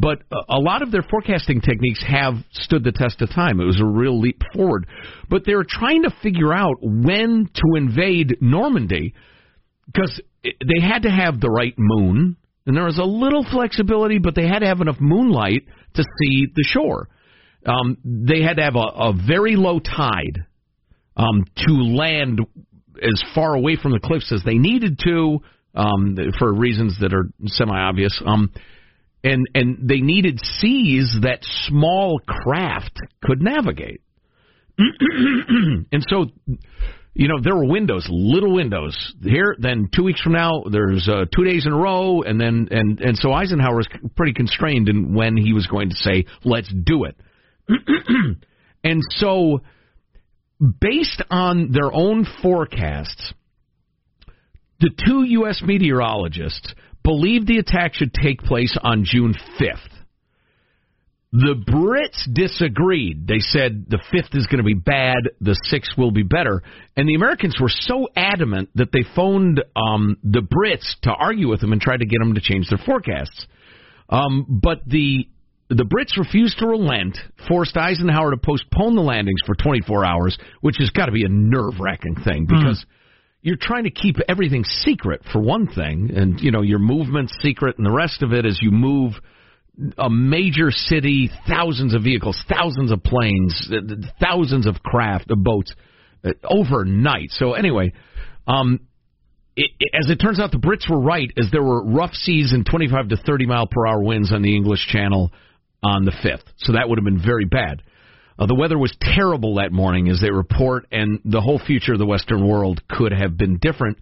But 0.00 0.22
a 0.48 0.60
lot 0.60 0.82
of 0.82 0.92
their 0.92 1.02
forecasting 1.02 1.60
techniques 1.60 2.04
have 2.06 2.34
stood 2.52 2.84
the 2.84 2.92
test 2.92 3.20
of 3.20 3.30
time. 3.30 3.60
It 3.60 3.64
was 3.64 3.80
a 3.80 3.84
real 3.84 4.20
leap 4.20 4.40
forward. 4.54 4.86
But 5.28 5.42
they 5.44 5.56
were 5.56 5.66
trying 5.68 6.04
to 6.04 6.14
figure 6.22 6.54
out 6.54 6.76
when 6.80 7.50
to 7.52 7.76
invade 7.76 8.36
Normandy 8.40 9.12
because 9.86 10.20
they 10.44 10.80
had 10.80 11.02
to 11.02 11.10
have 11.10 11.40
the 11.40 11.50
right 11.50 11.74
moon, 11.76 12.36
and 12.64 12.76
there 12.76 12.84
was 12.84 12.98
a 12.98 13.04
little 13.04 13.44
flexibility, 13.50 14.18
but 14.18 14.36
they 14.36 14.46
had 14.46 14.60
to 14.60 14.66
have 14.66 14.80
enough 14.80 15.00
moonlight 15.00 15.66
to 15.94 16.04
see 16.04 16.46
the 16.54 16.62
shore. 16.62 17.08
Um, 17.66 17.96
they 18.04 18.40
had 18.40 18.58
to 18.58 18.62
have 18.62 18.76
a, 18.76 18.78
a 18.78 19.12
very 19.26 19.56
low 19.56 19.80
tide 19.80 20.46
um, 21.16 21.44
to 21.56 21.72
land 21.72 22.40
as 23.02 23.20
far 23.34 23.54
away 23.54 23.76
from 23.82 23.90
the 23.90 24.00
cliffs 24.00 24.30
as 24.30 24.44
they 24.44 24.58
needed 24.58 25.00
to 25.04 25.40
um, 25.74 26.16
for 26.38 26.52
reasons 26.52 26.98
that 27.00 27.12
are 27.12 27.30
semi 27.46 27.76
obvious. 27.76 28.22
Um, 28.24 28.52
and 29.24 29.48
and 29.54 29.88
they 29.88 30.00
needed 30.00 30.40
seas 30.58 31.16
that 31.22 31.40
small 31.66 32.20
craft 32.20 32.98
could 33.22 33.42
navigate. 33.42 34.00
and 34.78 36.06
so, 36.08 36.26
you 37.14 37.26
know, 37.26 37.40
there 37.42 37.56
were 37.56 37.64
windows, 37.64 38.06
little 38.08 38.54
windows 38.54 38.96
here. 39.22 39.56
Then 39.58 39.88
two 39.94 40.04
weeks 40.04 40.20
from 40.20 40.32
now, 40.32 40.62
there's 40.70 41.08
uh, 41.08 41.24
two 41.34 41.44
days 41.44 41.66
in 41.66 41.72
a 41.72 41.76
row, 41.76 42.22
and 42.22 42.40
then 42.40 42.68
and 42.70 43.00
and 43.00 43.16
so 43.18 43.32
Eisenhower 43.32 43.76
was 43.76 43.88
pretty 44.16 44.34
constrained 44.34 44.88
in 44.88 45.14
when 45.14 45.36
he 45.36 45.52
was 45.52 45.66
going 45.66 45.90
to 45.90 45.96
say, 45.96 46.26
"Let's 46.44 46.72
do 46.72 47.04
it." 47.04 47.16
and 48.84 49.02
so, 49.16 49.62
based 50.80 51.22
on 51.28 51.72
their 51.72 51.92
own 51.92 52.24
forecasts, 52.40 53.34
the 54.78 54.90
two 55.04 55.24
U.S. 55.24 55.60
meteorologists 55.64 56.72
believed 57.08 57.46
the 57.46 57.56
attack 57.56 57.94
should 57.94 58.12
take 58.12 58.42
place 58.42 58.76
on 58.82 59.02
June 59.02 59.34
5th. 59.58 59.78
The 61.32 61.54
Brits 61.66 62.30
disagreed. 62.30 63.26
They 63.26 63.38
said 63.38 63.86
the 63.88 64.00
5th 64.12 64.36
is 64.36 64.46
going 64.46 64.58
to 64.58 64.62
be 64.62 64.74
bad, 64.74 65.16
the 65.40 65.58
6th 65.72 65.96
will 65.96 66.10
be 66.10 66.22
better. 66.22 66.62
And 66.98 67.08
the 67.08 67.14
Americans 67.14 67.56
were 67.58 67.70
so 67.70 68.08
adamant 68.14 68.68
that 68.74 68.92
they 68.92 69.04
phoned 69.16 69.64
um, 69.74 70.18
the 70.22 70.40
Brits 70.40 71.00
to 71.04 71.10
argue 71.10 71.48
with 71.48 71.62
them 71.62 71.72
and 71.72 71.80
tried 71.80 72.00
to 72.00 72.06
get 72.06 72.18
them 72.18 72.34
to 72.34 72.42
change 72.42 72.68
their 72.68 72.80
forecasts. 72.84 73.46
Um, 74.10 74.44
but 74.62 74.80
the 74.86 75.28
the 75.70 75.84
Brits 75.84 76.18
refused 76.18 76.58
to 76.58 76.66
relent, 76.66 77.18
forced 77.46 77.76
Eisenhower 77.76 78.32
to 78.32 78.38
postpone 78.38 78.96
the 78.96 79.02
landings 79.02 79.40
for 79.46 79.54
24 79.54 80.04
hours, 80.04 80.38
which 80.60 80.76
has 80.78 80.88
got 80.90 81.06
to 81.06 81.12
be 81.12 81.24
a 81.24 81.28
nerve 81.30 81.80
wracking 81.80 82.16
thing 82.16 82.44
because. 82.46 82.84
Mm 82.84 82.92
you're 83.42 83.56
trying 83.60 83.84
to 83.84 83.90
keep 83.90 84.16
everything 84.28 84.64
secret 84.64 85.22
for 85.32 85.40
one 85.40 85.66
thing, 85.66 86.10
and 86.14 86.40
you 86.40 86.50
know 86.50 86.62
your 86.62 86.78
movements 86.78 87.32
secret, 87.40 87.78
and 87.78 87.86
the 87.86 87.92
rest 87.92 88.22
of 88.22 88.32
it 88.32 88.44
as 88.44 88.58
you 88.60 88.70
move 88.70 89.12
a 89.96 90.10
major 90.10 90.70
city, 90.70 91.30
thousands 91.48 91.94
of 91.94 92.02
vehicles, 92.02 92.42
thousands 92.48 92.90
of 92.90 93.02
planes, 93.02 93.70
thousands 94.20 94.66
of 94.66 94.82
craft, 94.82 95.30
of 95.30 95.42
boats 95.42 95.72
uh, 96.24 96.30
overnight. 96.44 97.30
So 97.30 97.52
anyway, 97.52 97.92
um, 98.46 98.80
it, 99.54 99.70
it, 99.78 99.90
as 99.94 100.10
it 100.10 100.16
turns 100.16 100.40
out, 100.40 100.50
the 100.50 100.58
Brits 100.58 100.90
were 100.90 101.00
right, 101.00 101.32
as 101.36 101.46
there 101.52 101.62
were 101.62 101.84
rough 101.84 102.12
seas 102.12 102.52
and 102.52 102.66
25 102.66 103.10
to 103.10 103.16
30 103.16 103.46
mile 103.46 103.66
per 103.68 103.86
hour 103.86 104.02
winds 104.02 104.32
on 104.32 104.42
the 104.42 104.54
English 104.54 104.86
Channel 104.88 105.30
on 105.82 106.04
the 106.04 106.10
5th. 106.10 106.42
So 106.58 106.72
that 106.72 106.88
would 106.88 106.98
have 106.98 107.04
been 107.04 107.22
very 107.24 107.44
bad. 107.44 107.82
Uh, 108.38 108.46
the 108.46 108.54
weather 108.54 108.78
was 108.78 108.96
terrible 109.00 109.56
that 109.56 109.72
morning, 109.72 110.08
as 110.08 110.20
they 110.20 110.30
report, 110.30 110.86
and 110.92 111.20
the 111.24 111.40
whole 111.40 111.58
future 111.58 111.92
of 111.92 111.98
the 111.98 112.06
Western 112.06 112.46
world 112.46 112.80
could 112.88 113.12
have 113.12 113.36
been 113.36 113.58
different. 113.58 113.98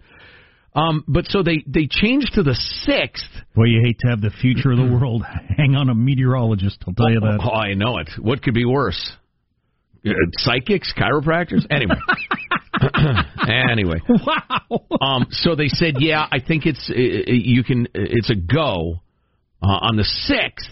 Um, 0.75 1.03
but 1.07 1.25
so 1.25 1.41
they 1.41 1.63
they 1.65 1.87
changed 1.89 2.33
to 2.35 2.43
the 2.43 2.53
sixth. 2.53 3.25
Well, 3.55 3.67
you 3.67 3.81
hate 3.83 3.97
to 3.99 4.09
have 4.09 4.21
the 4.21 4.29
future 4.29 4.71
of 4.71 4.77
the 4.77 4.83
world 4.83 5.23
hang 5.57 5.75
on 5.75 5.89
a 5.89 5.95
meteorologist. 5.95 6.83
I'll 6.87 6.93
tell 6.93 7.09
you 7.09 7.19
that. 7.19 7.39
Oh, 7.41 7.49
I 7.49 7.73
know 7.73 7.97
it. 7.97 8.09
What 8.19 8.43
could 8.43 8.53
be 8.53 8.65
worse? 8.65 9.11
Uh, 10.05 10.11
psychics, 10.33 10.93
chiropractors. 10.95 11.65
Anyway. 11.71 11.95
anyway. 13.71 13.99
Wow. 14.07 14.85
Um, 15.01 15.27
so 15.31 15.55
they 15.55 15.67
said, 15.67 15.95
yeah, 15.97 16.27
I 16.31 16.39
think 16.45 16.67
it's 16.67 16.91
uh, 16.91 16.93
you 16.95 17.63
can. 17.63 17.87
It's 17.95 18.29
a 18.29 18.35
go 18.35 19.01
uh, 19.63 19.65
on 19.65 19.97
the 19.97 20.03
sixth. 20.03 20.69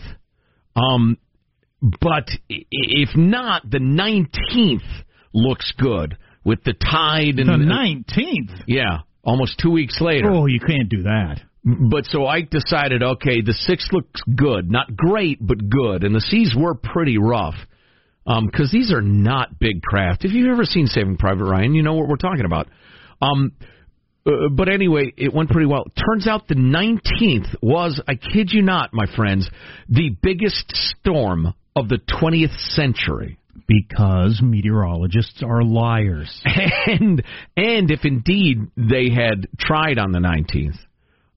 Um, 0.76 1.18
but 2.02 2.30
if 2.50 3.16
not, 3.16 3.70
the 3.70 3.80
19th 3.80 5.04
looks 5.34 5.74
good 5.78 6.18
with 6.44 6.64
the 6.64 6.74
tide 6.74 7.40
and 7.40 7.50
the 7.50 7.66
19th. 7.66 8.64
Yeah, 8.68 9.00
almost 9.24 9.60
two 9.62 9.72
weeks 9.72 10.00
later. 10.00 10.32
Oh, 10.32 10.46
you 10.46 10.60
can't 10.60 10.90
do 10.90 11.04
that. 11.04 11.42
But 11.64 12.06
so 12.06 12.28
Ike 12.28 12.52
decided, 12.52 13.02
okay, 13.02 13.42
the 13.42 13.54
sixth 13.54 13.92
looks 13.92 14.22
good, 14.36 14.70
not 14.70 14.96
great, 14.96 15.40
but 15.46 15.70
good, 15.70 16.04
and 16.04 16.14
the 16.14 16.22
seas 16.22 16.56
were 16.56 16.76
pretty 16.76 17.18
rough 17.18 17.56
because 18.24 18.74
um, 18.74 18.80
these 18.80 18.92
are 18.92 19.02
not 19.02 19.60
big 19.60 19.82
craft. 19.82 20.26
If 20.26 20.32
you've 20.32 20.52
ever 20.52 20.64
seen 20.64 20.88
Saving 20.88 21.18
Private 21.18 21.46
Ryan, 21.46 21.74
you 21.74 21.84
know 21.84 21.94
what 21.94 22.08
we're 22.08 22.18
talking 22.18 22.46
about. 22.46 22.68
Um, 23.22 23.54
uh, 24.28 24.50
but 24.52 24.70
anyway, 24.70 25.14
it 25.18 25.34
went 25.34 25.50
pretty 25.50 25.68
well. 25.68 25.86
Turns 25.96 26.28
out 26.28 26.48
the 26.48 26.56
19th 26.56 27.56
was, 27.62 28.02
I 28.08 28.16
kid 28.16 28.52
you 28.52 28.62
not, 28.62 28.94
my 28.94 29.06
friends, 29.16 29.50
the 29.90 30.16
biggest 30.22 30.66
storm 30.72 31.54
of 31.76 31.90
the 31.90 32.00
20th 32.22 32.58
century. 32.76 33.38
Because 33.68 34.42
meteorologists 34.44 35.42
are 35.44 35.64
liars. 35.64 36.42
And 36.88 37.24
and 37.58 37.90
if 37.90 38.02
indeed 38.04 38.60
they 38.78 39.10
had 39.10 39.48
tried 39.58 39.98
on 39.98 40.12
the 40.12 40.20
19th, 40.20 40.78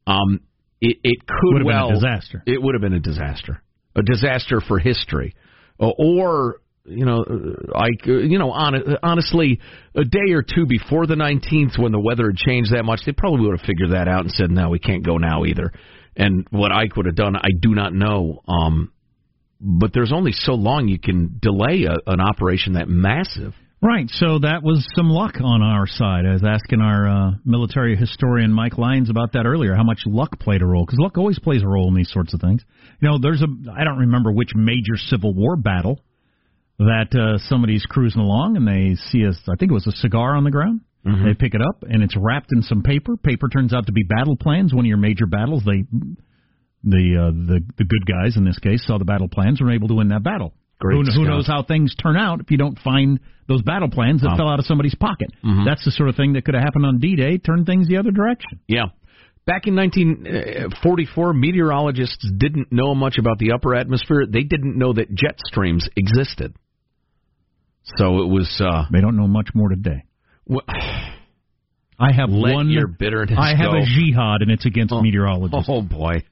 um, 0.07 0.41
it, 0.81 0.99
it 1.03 1.27
could 1.27 1.55
would 1.55 1.61
have 1.63 1.67
well 1.67 1.89
been 1.89 1.97
a 1.97 2.01
disaster. 2.01 2.43
It 2.47 2.63
would 2.63 2.75
have 2.75 2.83
been 2.83 2.93
a 2.93 3.01
disaster, 3.01 3.63
a 3.97 4.03
disaster 4.03 4.61
for 4.61 4.79
history, 4.79 5.35
uh, 5.81 5.89
or 5.99 6.61
you 6.85 7.05
know, 7.05 7.25
like 7.29 8.07
uh, 8.07 8.13
you 8.19 8.39
know, 8.39 8.51
on, 8.51 8.75
honestly, 9.03 9.61
a 9.95 10.05
day 10.05 10.33
or 10.33 10.43
two 10.43 10.67
before 10.67 11.07
the 11.07 11.15
19th, 11.15 11.79
when 11.79 11.93
the 11.93 12.01
weather 12.01 12.27
had 12.27 12.37
changed 12.37 12.73
that 12.75 12.85
much, 12.85 13.01
they 13.07 13.13
probably 13.13 13.47
would 13.47 13.59
have 13.59 13.67
figured 13.67 13.93
that 13.93 14.09
out 14.09 14.23
and 14.23 14.31
said, 14.33 14.51
"No, 14.51 14.69
we 14.69 14.79
can't 14.79 15.05
go 15.05 15.17
now 15.17 15.45
either." 15.45 15.73
And 16.17 16.47
what 16.51 16.73
Ike 16.73 16.97
would 16.97 17.07
have 17.07 17.15
done, 17.15 17.37
I 17.37 17.49
do 17.59 17.75
not 17.75 17.95
know. 17.95 18.43
Um, 18.49 18.93
but 19.61 19.93
there's 19.93 20.13
only 20.13 20.33
so 20.33 20.53
long 20.53 20.89
you 20.89 20.99
can 20.99 21.39
delay 21.41 21.85
a, 21.85 22.11
an 22.11 22.21
operation 22.21 22.75
that 22.75 22.89
massive. 22.89 23.55
Right, 23.81 24.11
so 24.11 24.41
that 24.41 24.65
was 24.65 24.85
some 24.97 25.09
luck 25.09 25.35
on 25.41 25.63
our 25.63 25.87
side. 25.87 26.27
I 26.27 26.33
was 26.33 26.43
asking 26.45 26.81
our 26.81 27.09
uh, 27.09 27.31
military 27.45 27.95
historian 27.95 28.53
Mike 28.53 28.77
Lyons 28.77 29.09
about 29.09 29.35
that 29.35 29.47
earlier, 29.47 29.77
how 29.77 29.85
much 29.85 30.01
luck 30.05 30.41
played 30.41 30.63
a 30.63 30.67
role, 30.67 30.85
because 30.85 30.99
luck 30.99 31.17
always 31.17 31.39
plays 31.39 31.63
a 31.63 31.69
role 31.69 31.87
in 31.87 31.95
these 31.95 32.11
sorts 32.11 32.35
of 32.35 32.41
things. 32.41 32.61
You 33.01 33.09
know, 33.09 33.19
there's 33.19 33.41
a, 33.41 33.47
I 33.73 33.85
don't 33.85 33.99
remember 33.99 34.33
which 34.33 34.51
major 34.57 34.97
Civil 34.97 35.33
War 35.33 35.55
battle 35.55 36.01
that 36.81 37.15
uh, 37.15 37.39
somebody's 37.49 37.85
cruising 37.87 38.21
along 38.21 38.57
and 38.57 38.67
they 38.67 38.97
see 39.11 39.23
a, 39.23 39.31
I 39.31 39.57
think 39.57 39.71
it 39.71 39.75
was 39.75 39.87
a 39.87 39.93
cigar 39.93 40.35
on 40.37 40.43
the 40.43 40.51
ground. 40.51 40.81
Mm-hmm. 41.07 41.25
They 41.25 41.35
pick 41.35 41.55
it 41.55 41.61
up 41.61 41.85
and 41.89 42.03
it's 42.03 42.17
wrapped 42.17 42.53
in 42.53 42.63
some 42.63 42.83
paper. 42.83 43.17
Paper 43.17 43.49
turns 43.49 43.73
out 43.73 43.87
to 43.87 43.93
be 43.93 44.03
battle 44.03 44.37
plans. 44.37 44.75
One 44.75 44.85
of 44.85 44.89
your 44.89 44.99
major 44.99 45.27
battles, 45.27 45.63
they 45.65 45.85
the 46.85 47.17
uh, 47.19 47.31
the 47.33 47.61
the 47.77 47.85
good 47.85 48.07
guys 48.07 48.37
in 48.37 48.45
this 48.45 48.59
case 48.59 48.85
saw 48.87 48.99
the 48.99 49.05
battle 49.05 49.29
plans 49.29 49.61
and 49.61 49.69
were 49.69 49.75
able 49.75 49.89
to 49.89 49.95
win 49.95 50.09
that 50.09 50.23
battle. 50.23 50.53
Great 50.81 50.95
who, 50.95 51.03
who 51.23 51.25
knows 51.29 51.47
how 51.47 51.63
things 51.65 51.95
turn 51.97 52.17
out 52.17 52.41
if 52.41 52.51
you 52.53 52.57
don't 52.57 52.79
find 52.79 53.19
those 53.49 53.63
battle 53.63 53.91
plans 53.91 54.21
that 54.23 54.31
Oh. 54.35 54.37
fell 54.37 54.49
out 54.49 54.61
of 54.61 54.65
somebody's 54.67 54.95
pocket? 54.95 55.31
Mhm. 55.45 55.65
That's 55.65 55.85
the 55.85 55.91
sort 55.91 56.09
of 56.09 56.15
thing 56.17 56.35
that 56.35 56.45
could 56.45 56.55
have 56.55 56.63
happened 56.63 56.87
on 56.87 56.99
D-Day, 56.99 57.39
turn 57.39 57.65
things 57.65 57.89
the 57.89 57.97
other 57.97 58.13
direction. 58.13 58.61
Yeah. 58.69 58.85
Back 59.45 59.67
in 59.67 59.75
1944, 59.75 61.33
meteorologists 61.33 62.31
didn't 62.37 62.71
know 62.71 62.95
much 62.95 63.19
about 63.19 63.39
the 63.39 63.53
upper 63.53 63.75
atmosphere. 63.75 64.25
They 64.29 64.43
didn't 64.43 64.77
know 64.77 64.93
that 64.93 65.13
jet 65.15 65.39
streams 65.47 65.89
existed. 65.97 66.55
So 67.97 68.23
it 68.23 68.29
was. 68.29 68.61
Uh, 68.61 68.85
They 68.93 69.01
don't 69.01 69.17
know 69.17 69.27
much 69.27 69.49
more 69.55 69.71
today. 69.71 70.03
I 71.99 72.13
have 72.13 72.29
let 72.31 72.55
one. 72.55 72.69
your 72.71 72.87
bitterness 72.87 73.39
I 73.39 73.55
have 73.57 73.73
go. 73.73 73.79
a 73.79 73.85
jihad, 73.85 74.43
and 74.43 74.51
it's 74.51 74.67
against 74.67 74.95
meteorologists. 74.95 75.69
Oh 75.69 75.83
boy. 75.83 76.23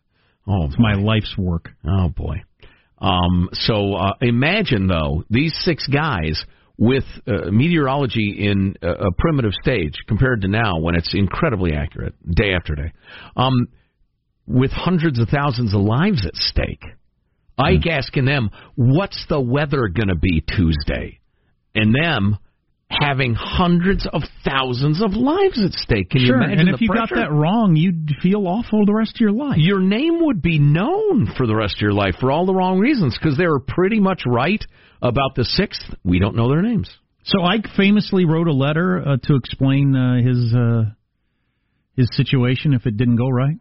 Oh, 0.48 0.66
It's 0.66 0.76
my 0.78 0.94
life's 0.94 1.34
work. 1.36 1.70
Oh 1.86 2.08
boy. 2.08 2.42
Um, 2.98 3.48
so 3.52 3.94
uh, 3.94 4.12
imagine 4.20 4.86
though 4.86 5.24
these 5.28 5.54
six 5.64 5.86
guys 5.86 6.44
with 6.78 7.04
uh, 7.26 7.50
meteorology 7.50 8.36
in 8.38 8.76
a, 8.82 9.06
a 9.06 9.12
primitive 9.12 9.52
stage 9.62 9.94
compared 10.06 10.42
to 10.42 10.48
now 10.48 10.78
when 10.78 10.94
it's 10.94 11.14
incredibly 11.14 11.72
accurate 11.72 12.14
day 12.28 12.52
after 12.54 12.74
day, 12.74 12.92
um, 13.36 13.68
with 14.46 14.70
hundreds 14.70 15.18
of 15.18 15.28
thousands 15.28 15.74
of 15.74 15.80
lives 15.80 16.24
at 16.26 16.34
stake. 16.36 16.82
Ike 17.58 17.86
asking 17.90 18.26
them, 18.26 18.50
"What's 18.74 19.24
the 19.28 19.40
weather 19.40 19.88
going 19.88 20.08
to 20.08 20.14
be 20.14 20.42
Tuesday?" 20.42 21.20
and 21.74 21.94
them 21.94 22.38
having 22.90 23.34
hundreds 23.34 24.06
of 24.12 24.22
thousands 24.44 25.02
of 25.02 25.12
lives 25.12 25.60
at 25.62 25.72
stake. 25.72 26.10
Can 26.10 26.20
sure, 26.24 26.36
you 26.36 26.44
imagine 26.44 26.60
and 26.60 26.68
if 26.74 26.80
you 26.80 26.88
got 26.88 27.10
that 27.10 27.32
wrong, 27.32 27.74
you'd 27.76 28.12
feel 28.22 28.46
awful 28.46 28.86
the 28.86 28.94
rest 28.94 29.16
of 29.16 29.20
your 29.20 29.32
life. 29.32 29.58
your 29.58 29.80
name 29.80 30.24
would 30.24 30.40
be 30.40 30.58
known 30.58 31.32
for 31.36 31.46
the 31.46 31.54
rest 31.54 31.76
of 31.76 31.80
your 31.80 31.92
life 31.92 32.14
for 32.20 32.30
all 32.30 32.46
the 32.46 32.54
wrong 32.54 32.78
reasons 32.78 33.18
because 33.20 33.36
they 33.36 33.46
were 33.46 33.60
pretty 33.60 34.00
much 34.00 34.22
right 34.26 34.64
about 35.02 35.34
the 35.34 35.44
sixth. 35.44 35.82
We 36.04 36.18
don't 36.18 36.36
know 36.36 36.48
their 36.48 36.62
names. 36.62 36.90
So 37.24 37.42
Ike 37.42 37.66
famously 37.76 38.24
wrote 38.24 38.46
a 38.46 38.52
letter 38.52 39.02
uh, 39.04 39.16
to 39.24 39.34
explain 39.34 39.96
uh, 39.96 40.22
his 40.24 40.54
uh, 40.54 40.84
his 41.96 42.08
situation 42.12 42.72
if 42.72 42.86
it 42.86 42.96
didn't 42.96 43.16
go 43.16 43.28
right. 43.28 43.56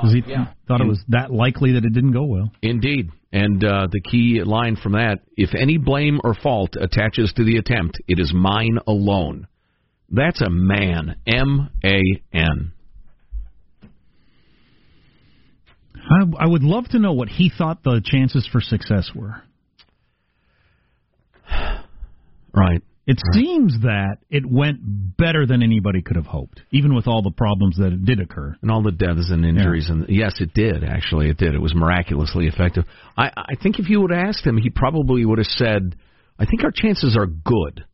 Because 0.00 0.14
he 0.14 0.22
thought 0.66 0.80
it 0.80 0.86
was 0.86 1.02
that 1.08 1.32
likely 1.32 1.72
that 1.72 1.84
it 1.84 1.92
didn't 1.92 2.12
go 2.12 2.24
well. 2.24 2.50
Indeed. 2.62 3.10
And 3.32 3.64
uh, 3.64 3.88
the 3.90 4.00
key 4.00 4.42
line 4.44 4.76
from 4.76 4.92
that 4.92 5.20
if 5.36 5.50
any 5.54 5.78
blame 5.78 6.20
or 6.24 6.34
fault 6.34 6.76
attaches 6.80 7.32
to 7.36 7.44
the 7.44 7.56
attempt, 7.56 7.98
it 8.08 8.18
is 8.18 8.32
mine 8.34 8.78
alone. 8.86 9.46
That's 10.10 10.40
a 10.42 10.50
man. 10.50 11.16
M 11.26 11.70
A 11.84 12.00
N. 12.32 12.72
I, 15.94 16.44
I 16.44 16.46
would 16.46 16.62
love 16.62 16.88
to 16.90 16.98
know 16.98 17.12
what 17.12 17.28
he 17.28 17.50
thought 17.56 17.82
the 17.82 18.02
chances 18.04 18.48
for 18.50 18.60
success 18.60 19.10
were. 19.14 19.42
Right. 22.54 22.82
It 23.04 23.18
seems 23.32 23.80
that 23.82 24.18
it 24.30 24.46
went 24.46 25.16
better 25.16 25.44
than 25.44 25.62
anybody 25.62 26.02
could 26.02 26.14
have 26.14 26.26
hoped, 26.26 26.60
even 26.70 26.94
with 26.94 27.08
all 27.08 27.20
the 27.20 27.32
problems 27.32 27.76
that 27.76 28.04
did 28.04 28.20
occur. 28.20 28.54
And 28.62 28.70
all 28.70 28.82
the 28.82 28.92
deaths 28.92 29.28
and 29.30 29.44
injuries. 29.44 29.90
And 29.90 30.06
yes, 30.08 30.34
it 30.40 30.54
did. 30.54 30.84
Actually, 30.84 31.28
it 31.28 31.36
did. 31.36 31.54
It 31.54 31.60
was 31.60 31.74
miraculously 31.74 32.46
effective. 32.46 32.84
I, 33.16 33.30
I 33.36 33.54
think 33.60 33.80
if 33.80 33.88
you 33.88 34.00
would 34.02 34.12
have 34.12 34.28
asked 34.28 34.46
him, 34.46 34.56
he 34.56 34.70
probably 34.70 35.24
would 35.24 35.38
have 35.38 35.48
said, 35.48 35.96
I 36.38 36.46
think 36.46 36.62
our 36.62 36.70
chances 36.72 37.16
are 37.16 37.26
good, 37.26 37.84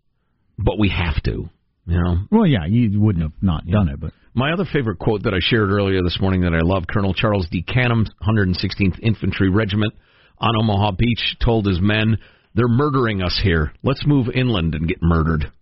but 0.58 0.78
we 0.78 0.90
have 0.90 1.22
to. 1.22 1.48
You 1.86 2.02
know, 2.02 2.16
Well, 2.30 2.46
yeah, 2.46 2.66
you 2.68 3.00
wouldn't 3.00 3.22
have 3.22 3.32
not 3.40 3.66
done 3.66 3.88
it, 3.88 3.98
but 3.98 4.12
My 4.34 4.52
other 4.52 4.66
favorite 4.70 4.98
quote 4.98 5.22
that 5.22 5.32
I 5.32 5.38
shared 5.40 5.70
earlier 5.70 6.02
this 6.02 6.18
morning 6.20 6.42
that 6.42 6.52
I 6.52 6.60
love, 6.62 6.84
Colonel 6.86 7.14
Charles 7.14 7.48
D. 7.50 7.64
Canham, 7.66 8.06
116th 8.28 9.00
Infantry 9.00 9.48
Regiment 9.48 9.94
on 10.36 10.54
Omaha 10.54 10.92
Beach, 10.98 11.36
told 11.42 11.66
his 11.66 11.80
men, 11.80 12.18
They're 12.58 12.66
murdering 12.66 13.22
us 13.22 13.38
here. 13.40 13.72
Let's 13.84 14.04
move 14.04 14.26
inland 14.34 14.74
and 14.74 14.88
get 14.88 14.98
murdered. 15.00 15.52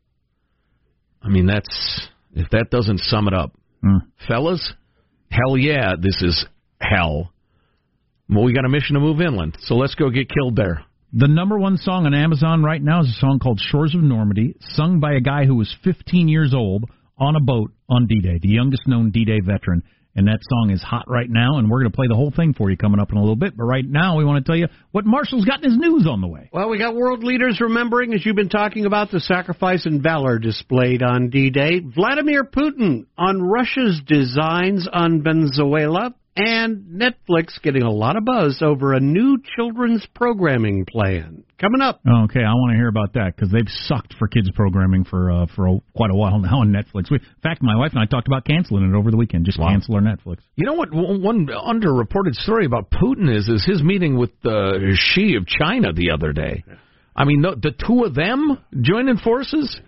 I 1.20 1.28
mean, 1.28 1.44
that's, 1.44 2.08
if 2.32 2.48
that 2.52 2.70
doesn't 2.70 3.00
sum 3.00 3.28
it 3.28 3.34
up. 3.34 3.52
Hmm. 3.82 3.98
Fellas, 4.26 4.72
hell 5.30 5.58
yeah, 5.58 5.92
this 6.00 6.22
is 6.22 6.46
hell. 6.80 7.34
Well, 8.30 8.44
we 8.44 8.54
got 8.54 8.64
a 8.64 8.70
mission 8.70 8.94
to 8.94 9.00
move 9.00 9.20
inland, 9.20 9.58
so 9.60 9.74
let's 9.74 9.94
go 9.94 10.08
get 10.08 10.30
killed 10.30 10.56
there. 10.56 10.84
The 11.12 11.28
number 11.28 11.58
one 11.58 11.76
song 11.76 12.06
on 12.06 12.14
Amazon 12.14 12.62
right 12.62 12.82
now 12.82 13.02
is 13.02 13.08
a 13.08 13.20
song 13.20 13.40
called 13.42 13.60
Shores 13.60 13.94
of 13.94 14.02
Normandy, 14.02 14.54
sung 14.60 14.98
by 14.98 15.12
a 15.12 15.20
guy 15.20 15.44
who 15.44 15.56
was 15.56 15.76
15 15.84 16.28
years 16.28 16.54
old 16.54 16.84
on 17.18 17.36
a 17.36 17.40
boat 17.40 17.72
on 17.90 18.06
D 18.06 18.20
Day, 18.20 18.38
the 18.40 18.48
youngest 18.48 18.88
known 18.88 19.10
D 19.10 19.26
Day 19.26 19.40
veteran. 19.40 19.82
And 20.16 20.26
that 20.28 20.38
song 20.48 20.70
is 20.70 20.82
hot 20.82 21.04
right 21.08 21.28
now, 21.28 21.58
and 21.58 21.70
we're 21.70 21.80
going 21.80 21.92
to 21.92 21.94
play 21.94 22.06
the 22.08 22.14
whole 22.14 22.32
thing 22.34 22.54
for 22.54 22.70
you 22.70 22.76
coming 22.78 22.98
up 22.98 23.12
in 23.12 23.18
a 23.18 23.20
little 23.20 23.36
bit. 23.36 23.54
But 23.54 23.64
right 23.64 23.84
now, 23.86 24.16
we 24.16 24.24
want 24.24 24.42
to 24.42 24.50
tell 24.50 24.58
you 24.58 24.66
what 24.90 25.04
Marshall's 25.04 25.44
got 25.44 25.62
in 25.62 25.70
his 25.70 25.78
news 25.78 26.06
on 26.10 26.22
the 26.22 26.26
way. 26.26 26.48
Well, 26.54 26.70
we 26.70 26.78
got 26.78 26.96
world 26.96 27.22
leaders 27.22 27.60
remembering, 27.60 28.14
as 28.14 28.24
you've 28.24 28.34
been 28.34 28.48
talking 28.48 28.86
about, 28.86 29.10
the 29.10 29.20
sacrifice 29.20 29.84
and 29.84 30.02
valor 30.02 30.38
displayed 30.38 31.02
on 31.02 31.28
D-Day. 31.28 31.80
Vladimir 31.94 32.44
Putin 32.44 33.04
on 33.18 33.42
Russia's 33.42 34.00
designs 34.06 34.88
on 34.90 35.22
Venezuela, 35.22 36.14
and 36.34 37.00
Netflix 37.00 37.60
getting 37.62 37.82
a 37.82 37.90
lot 37.90 38.16
of 38.16 38.24
buzz 38.24 38.62
over 38.62 38.92
a 38.92 39.00
new 39.00 39.38
children's 39.56 40.06
programming 40.14 40.86
plan. 40.86 41.44
Coming 41.58 41.80
up. 41.80 42.00
Okay, 42.06 42.40
I 42.44 42.52
want 42.52 42.72
to 42.72 42.76
hear 42.76 42.88
about 42.88 43.14
that 43.14 43.34
because 43.34 43.50
they've 43.50 43.68
sucked 43.86 44.14
for 44.18 44.28
kids 44.28 44.50
programming 44.54 45.04
for 45.04 45.30
uh, 45.30 45.46
for 45.56 45.66
a, 45.68 45.78
quite 45.96 46.10
a 46.10 46.14
while 46.14 46.38
now 46.38 46.60
on 46.60 46.68
Netflix. 46.70 47.10
We, 47.10 47.16
in 47.16 47.24
fact, 47.42 47.62
my 47.62 47.74
wife 47.76 47.92
and 47.92 48.00
I 48.00 48.04
talked 48.04 48.26
about 48.26 48.44
canceling 48.44 48.84
it 48.84 48.94
over 48.94 49.10
the 49.10 49.16
weekend. 49.16 49.46
Just 49.46 49.58
cancel 49.58 49.94
our 49.94 50.02
Netflix. 50.02 50.38
You 50.56 50.66
know 50.66 50.74
what? 50.74 50.90
One 50.92 51.46
underreported 51.46 52.34
story 52.34 52.66
about 52.66 52.90
Putin 52.90 53.34
is 53.34 53.48
is 53.48 53.64
his 53.64 53.82
meeting 53.82 54.18
with 54.18 54.32
uh, 54.44 54.72
Xi 54.94 55.36
of 55.36 55.46
China 55.46 55.92
the 55.94 56.10
other 56.10 56.32
day. 56.34 56.62
I 57.16 57.24
mean, 57.24 57.40
the, 57.40 57.56
the 57.56 57.70
two 57.86 58.04
of 58.04 58.14
them 58.14 58.58
joining 58.82 59.16
forces. 59.16 59.80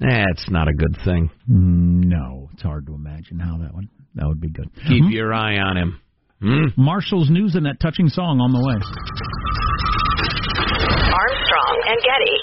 Eh, 0.00 0.24
not 0.50 0.68
a 0.68 0.74
good 0.74 0.96
thing. 1.04 1.30
Mm, 1.50 2.04
No, 2.04 2.50
it's 2.52 2.62
hard 2.62 2.86
to 2.86 2.94
imagine 2.94 3.40
how 3.40 3.58
that 3.58 3.74
would 3.74 3.88
that 4.14 4.26
would 4.28 4.40
be 4.40 4.50
good. 4.50 4.70
Keep 4.86 5.10
your 5.10 5.34
eye 5.34 5.56
on 5.58 5.76
him. 5.76 6.00
Hmm? 6.40 6.66
Marshall's 6.76 7.30
news 7.30 7.54
and 7.56 7.66
that 7.66 7.80
touching 7.80 8.08
song 8.08 8.40
on 8.40 8.52
the 8.52 8.60
way. 8.60 8.76
Armstrong 10.66 11.76
and 11.86 11.98
Getty. 12.02 12.36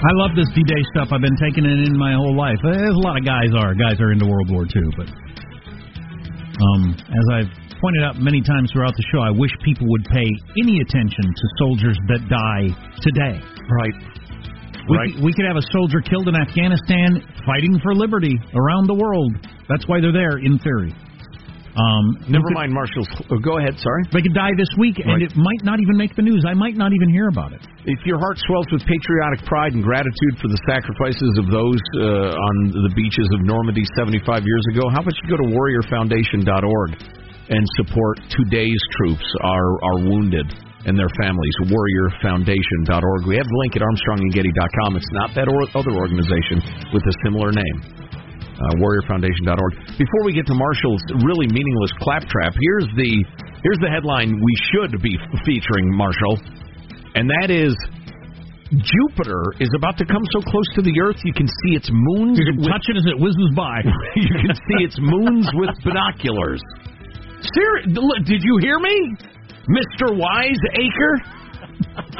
I 0.00 0.12
love 0.12 0.32
this 0.36 0.48
D-Day 0.54 0.82
stuff. 0.92 1.08
I've 1.12 1.20
been 1.20 1.36
taking 1.40 1.64
it 1.64 1.88
in 1.88 1.96
my 1.96 2.12
whole 2.12 2.36
life. 2.36 2.58
As 2.64 2.94
a 2.96 3.00
lot 3.00 3.16
of 3.16 3.24
guys 3.24 3.48
are. 3.56 3.74
Guys 3.74 4.00
are 4.00 4.12
into 4.12 4.26
World 4.26 4.50
War 4.50 4.64
II, 4.64 4.88
but 4.96 5.08
um, 6.60 6.96
as 6.96 7.26
I've 7.32 7.52
pointed 7.80 8.04
out 8.04 8.16
many 8.20 8.42
times 8.42 8.70
throughout 8.72 8.96
the 8.96 9.04
show, 9.12 9.20
I 9.20 9.30
wish 9.30 9.50
people 9.64 9.88
would 9.88 10.04
pay 10.04 10.28
any 10.60 10.80
attention 10.80 11.24
to 11.24 11.44
soldiers 11.56 11.96
that 12.08 12.28
die 12.28 12.68
today. 13.00 13.40
Right. 13.68 14.19
We, 14.88 14.96
Right. 14.96 15.12
could, 15.14 15.24
we 15.24 15.32
could 15.32 15.46
have 15.46 15.56
a 15.56 15.66
soldier 15.72 16.00
killed 16.00 16.28
in 16.28 16.34
Afghanistan 16.36 17.20
fighting 17.46 17.78
for 17.82 17.94
liberty 17.94 18.34
around 18.54 18.86
the 18.86 18.94
world. 18.94 19.34
That's 19.68 19.86
why 19.86 20.00
they're 20.00 20.12
there, 20.12 20.38
in 20.38 20.58
theory. 20.58 20.94
Um, 21.70 22.18
Never 22.26 22.48
could- 22.50 22.58
mind, 22.58 22.72
Marshall's. 22.74 23.06
Oh, 23.30 23.38
go 23.38 23.58
ahead. 23.58 23.78
Sorry. 23.78 24.02
They 24.10 24.22
could 24.22 24.34
die 24.34 24.50
this 24.58 24.68
week, 24.76 24.98
and 24.98 25.22
it 25.22 25.36
might 25.36 25.62
not 25.62 25.78
even 25.78 25.96
make 25.96 26.16
the 26.16 26.22
news. 26.22 26.42
I 26.44 26.52
might 26.52 26.76
not 26.76 26.90
even 26.92 27.08
hear 27.14 27.28
about 27.28 27.52
it. 27.52 27.62
If 27.86 28.04
your 28.04 28.18
heart 28.18 28.38
swells 28.38 28.66
with 28.72 28.82
patriotic 28.84 29.46
pride 29.46 29.74
and 29.74 29.82
gratitude 29.82 30.34
for 30.42 30.48
the 30.48 30.58
sacrifices 30.66 31.30
of 31.38 31.46
those 31.46 31.78
uh, 32.02 32.34
on 32.34 32.54
the 32.74 32.90
beaches 32.96 33.28
of 33.32 33.46
Normandy 33.46 33.84
75 33.96 34.42
years 34.44 34.64
ago, 34.74 34.82
how 34.90 35.00
about 35.00 35.14
you 35.22 35.30
go 35.30 35.36
to 35.38 35.48
warriorfoundation.org 35.54 36.90
and 37.50 37.66
support 37.76 38.18
today's 38.30 38.82
troops, 38.98 39.24
our, 39.42 39.68
our 39.84 39.98
wounded 40.10 40.46
and 40.86 40.96
their 40.96 41.10
families? 41.20 41.54
Warriorfoundation.org. 41.68 43.20
We 43.26 43.36
have 43.36 43.48
the 43.48 43.58
link 43.64 43.76
at 43.76 43.82
ArmstrongandGetty.com. 43.82 44.96
It's 44.96 45.12
not 45.12 45.34
that 45.34 45.48
or, 45.48 45.66
other 45.76 45.92
organization 45.96 46.62
with 46.92 47.04
a 47.04 47.14
similar 47.24 47.52
name. 47.52 47.76
Uh, 48.60 48.76
warriorfoundation.org. 48.80 49.96
Before 49.96 50.22
we 50.24 50.32
get 50.36 50.46
to 50.46 50.54
Marshall's 50.54 51.00
really 51.24 51.48
meaningless 51.48 51.92
claptrap, 52.00 52.52
here's 52.52 52.88
the 52.96 53.12
here's 53.64 53.80
the 53.80 53.88
headline 53.88 54.36
we 54.36 54.54
should 54.72 55.00
be 55.00 55.16
featuring 55.44 55.88
Marshall 55.96 56.36
and 57.14 57.28
that 57.28 57.50
is 57.50 57.74
Jupiter 58.70 59.42
is 59.58 59.70
about 59.74 59.98
to 59.98 60.06
come 60.06 60.22
so 60.30 60.40
close 60.46 60.68
to 60.78 60.82
the 60.82 60.94
Earth 61.02 61.18
you 61.24 61.34
can 61.34 61.48
see 61.66 61.74
its 61.74 61.90
moons. 61.90 62.38
You 62.38 62.54
can 62.54 62.62
with, 62.62 62.70
touch 62.70 62.86
it 62.86 62.96
as 62.96 63.06
it 63.06 63.18
whizzes 63.18 63.50
by. 63.56 63.82
you 64.14 64.30
can 64.30 64.54
see 64.54 64.80
its 64.86 64.94
moons 65.02 65.50
with 65.58 65.74
binoculars. 65.82 66.62
Ser- 67.42 67.90
did 68.22 68.42
you 68.46 68.58
hear 68.62 68.78
me, 68.78 68.94
Mister 69.70 70.12
Wise 70.14 70.60
Acre? 70.74 71.14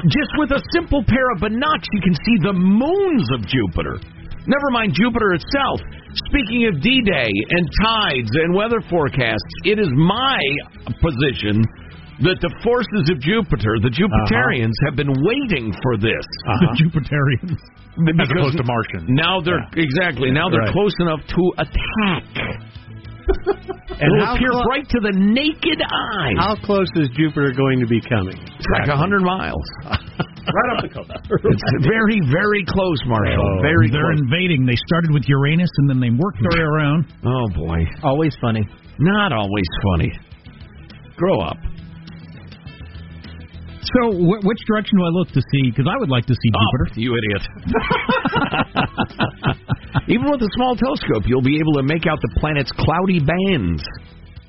Just 0.06 0.32
with 0.38 0.50
a 0.52 0.62
simple 0.72 1.04
pair 1.04 1.30
of 1.34 1.42
binocs, 1.42 1.86
you 1.92 2.00
can 2.00 2.14
see 2.14 2.36
the 2.42 2.52
moons 2.54 3.28
of 3.34 3.46
Jupiter. 3.46 3.98
Never 4.46 4.70
mind 4.72 4.94
Jupiter 4.94 5.34
itself. 5.34 5.80
Speaking 6.26 6.66
of 6.66 6.80
D-Day 6.80 7.30
and 7.30 7.64
tides 7.84 8.30
and 8.32 8.54
weather 8.54 8.80
forecasts, 8.88 9.52
it 9.64 9.78
is 9.78 9.88
my 9.94 10.40
position 11.02 11.62
that 12.24 12.40
the 12.40 12.52
forces 12.64 13.08
of 13.12 13.20
Jupiter, 13.20 13.78
the 13.80 13.88
uh-huh. 13.88 14.00
Jupiterians, 14.00 14.74
have 14.84 14.96
been 14.96 15.12
waiting 15.22 15.72
for 15.82 15.96
this. 15.96 16.24
Uh-huh. 16.46 16.66
The 16.66 16.84
Jupiterians. 16.84 17.58
As 18.20 18.30
opposed 18.32 18.56
to 18.56 18.64
Martian. 18.64 19.06
Now 19.08 19.40
they're 19.40 19.60
exactly 19.76 20.30
now 20.30 20.48
they're 20.48 20.60
Right. 20.60 20.72
close 20.72 20.94
enough 21.00 21.20
to 21.26 21.42
attack. 21.58 22.24
And 24.00 24.09
It'll 24.16 24.24
how, 24.26 24.35
appear 24.35 24.50
clo- 24.50 24.64
right 24.72 24.88
to 24.88 24.98
the 25.04 25.12
naked 25.12 25.80
eye. 25.85 26.33
how 26.40 26.56
close 26.64 26.88
is 26.96 27.09
Jupiter 27.16 27.52
going 27.52 27.80
to 27.80 27.87
be 27.87 28.00
coming? 28.09 28.37
It's 28.37 28.70
like 28.80 28.88
a 28.88 28.96
hundred 28.96 29.20
miles. 29.22 29.61
right 29.85 30.68
up 30.72 30.80
the 30.83 30.88
coast. 30.88 31.11
It's 31.12 31.64
very, 31.85 32.20
very 32.33 32.64
close, 32.64 32.98
Marshall. 33.04 33.37
Oh, 33.44 33.61
very 33.61 33.90
They're 33.92 34.09
close. 34.16 34.24
invading. 34.24 34.64
They 34.64 34.78
started 34.88 35.12
with 35.12 35.24
Uranus 35.28 35.68
and 35.85 35.88
then 35.90 36.00
they 36.00 36.11
worked 36.11 36.40
their 36.40 36.52
way 36.56 36.64
around. 36.64 37.12
Oh 37.24 37.48
boy, 37.54 37.85
Always 38.02 38.33
funny. 38.40 38.64
not 38.98 39.33
always 39.33 39.68
funny. 39.92 40.11
Grow 41.16 41.40
up. 41.40 41.56
So, 43.80 44.12
wh- 44.12 44.44
which 44.44 44.59
direction 44.68 44.98
do 44.98 45.04
I 45.04 45.09
look 45.12 45.28
to 45.33 45.40
see? 45.40 45.70
Because 45.70 45.87
I 45.90 45.96
would 45.98 46.09
like 46.11 46.24
to 46.26 46.35
see 46.35 46.50
Jupiter. 46.56 46.87
Up, 46.88 46.96
you 46.96 47.16
idiot. 47.16 47.42
Even 50.09 50.31
with 50.31 50.40
a 50.42 50.50
small 50.57 50.76
telescope, 50.76 51.24
you'll 51.26 51.42
be 51.42 51.59
able 51.59 51.74
to 51.74 51.83
make 51.83 52.07
out 52.07 52.18
the 52.20 52.33
planet's 52.40 52.72
cloudy 52.72 53.20
bands. 53.20 53.83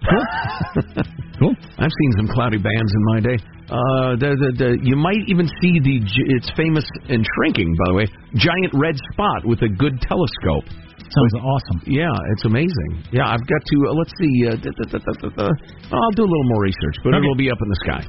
Cool. 1.42 1.58
I've 1.82 1.90
seen 1.90 2.12
some 2.22 2.28
cloudy 2.38 2.62
bands 2.62 2.92
in 2.94 3.04
my 3.10 3.20
day. 3.20 3.38
Uh, 3.66 4.14
the, 4.14 4.30
the, 4.38 4.50
the, 4.62 4.70
you 4.86 4.94
might 4.94 5.18
even 5.26 5.50
see 5.58 5.82
the 5.82 5.98
it's 6.38 6.54
famous 6.54 6.86
and 7.10 7.26
shrinking, 7.26 7.74
by 7.82 7.86
the 7.90 7.96
way, 7.98 8.06
giant 8.38 8.70
red 8.78 8.94
spot 9.10 9.42
with 9.50 9.58
a 9.66 9.72
good 9.74 9.98
telescope. 10.06 10.70
Sounds 11.02 11.34
awesome. 11.42 11.82
Yeah, 11.90 12.14
it's 12.38 12.46
amazing. 12.46 13.10
Yeah, 13.10 13.26
I've 13.26 13.42
got 13.50 13.58
to. 13.66 13.76
Uh, 13.90 13.98
let's 13.98 14.14
see. 14.22 14.34
Uh, 14.46 14.56
da, 14.62 14.70
da, 14.70 15.28
da. 15.34 15.50
I'll 15.98 16.14
do 16.14 16.22
a 16.22 16.30
little 16.30 16.50
more 16.54 16.62
research, 16.62 16.98
but 17.02 17.18
Okay. 17.18 17.26
it'll 17.26 17.34
be 17.42 17.50
up 17.50 17.58
in 17.58 17.70
the 17.74 17.80
sky. 17.90 18.04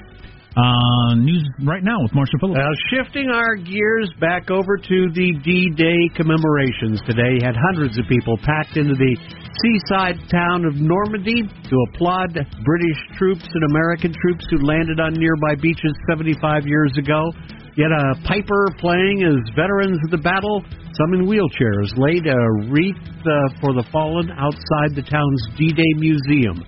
Uh, 0.52 1.16
news 1.16 1.48
right 1.64 1.80
now 1.80 1.96
with 2.04 2.12
Marshall 2.12 2.36
Phillips. 2.36 2.60
Now, 2.60 2.68
shifting 2.92 3.32
our 3.32 3.56
gears 3.56 4.12
back 4.20 4.50
over 4.50 4.76
to 4.76 4.98
the 5.16 5.32
D-Day 5.40 6.12
commemorations 6.12 7.00
today, 7.08 7.40
had 7.40 7.56
hundreds 7.56 7.96
of 7.96 8.04
people 8.04 8.36
packed 8.36 8.76
into 8.76 8.92
the 8.92 9.16
seaside 9.64 10.20
town 10.28 10.68
of 10.68 10.76
Normandy 10.76 11.48
to 11.48 11.74
applaud 11.88 12.36
British 12.36 13.00
troops 13.16 13.48
and 13.48 13.64
American 13.72 14.12
troops 14.12 14.44
who 14.52 14.60
landed 14.60 15.00
on 15.00 15.16
nearby 15.16 15.56
beaches 15.56 15.96
75 16.12 16.68
years 16.68 16.92
ago. 17.00 17.32
Yet 17.72 17.88
a 17.88 18.20
piper 18.28 18.68
playing 18.76 19.24
as 19.24 19.40
veterans 19.56 20.04
of 20.04 20.10
the 20.12 20.20
battle, 20.20 20.60
some 20.92 21.16
in 21.16 21.24
wheelchairs, 21.24 21.96
laid 21.96 22.28
a 22.28 22.68
wreath 22.68 23.00
uh, 23.24 23.56
for 23.64 23.72
the 23.72 23.88
fallen 23.88 24.28
outside 24.36 24.92
the 24.92 25.08
town's 25.08 25.40
D-Day 25.56 25.96
museum. 25.96 26.60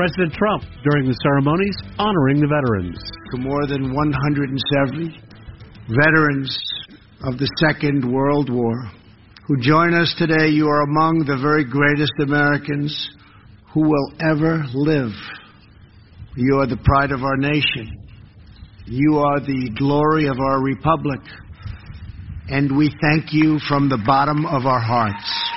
President 0.00 0.32
Trump, 0.32 0.62
during 0.82 1.06
the 1.06 1.18
ceremonies, 1.22 1.76
honoring 1.98 2.40
the 2.40 2.48
veterans. 2.48 2.96
to 3.32 3.36
more 3.36 3.66
than 3.66 3.92
170 3.92 5.12
veterans 5.88 6.48
of 7.24 7.36
the 7.36 7.46
Second 7.60 8.10
World 8.10 8.48
War 8.48 8.90
who 9.46 9.60
join 9.60 9.92
us 9.92 10.14
today. 10.16 10.48
You 10.48 10.68
are 10.68 10.84
among 10.84 11.26
the 11.26 11.36
very 11.36 11.68
greatest 11.68 12.14
Americans 12.18 13.10
who 13.74 13.82
will 13.82 14.12
ever 14.24 14.64
live. 14.72 15.12
You 16.34 16.60
are 16.60 16.66
the 16.66 16.80
pride 16.82 17.12
of 17.12 17.22
our 17.22 17.36
nation. 17.36 17.92
You 18.86 19.18
are 19.18 19.40
the 19.40 19.70
glory 19.76 20.28
of 20.28 20.40
our 20.40 20.62
republic. 20.62 21.20
And 22.48 22.74
we 22.74 22.90
thank 23.02 23.34
you 23.34 23.58
from 23.68 23.90
the 23.90 24.00
bottom 24.06 24.46
of 24.46 24.64
our 24.64 24.80
hearts. 24.80 25.49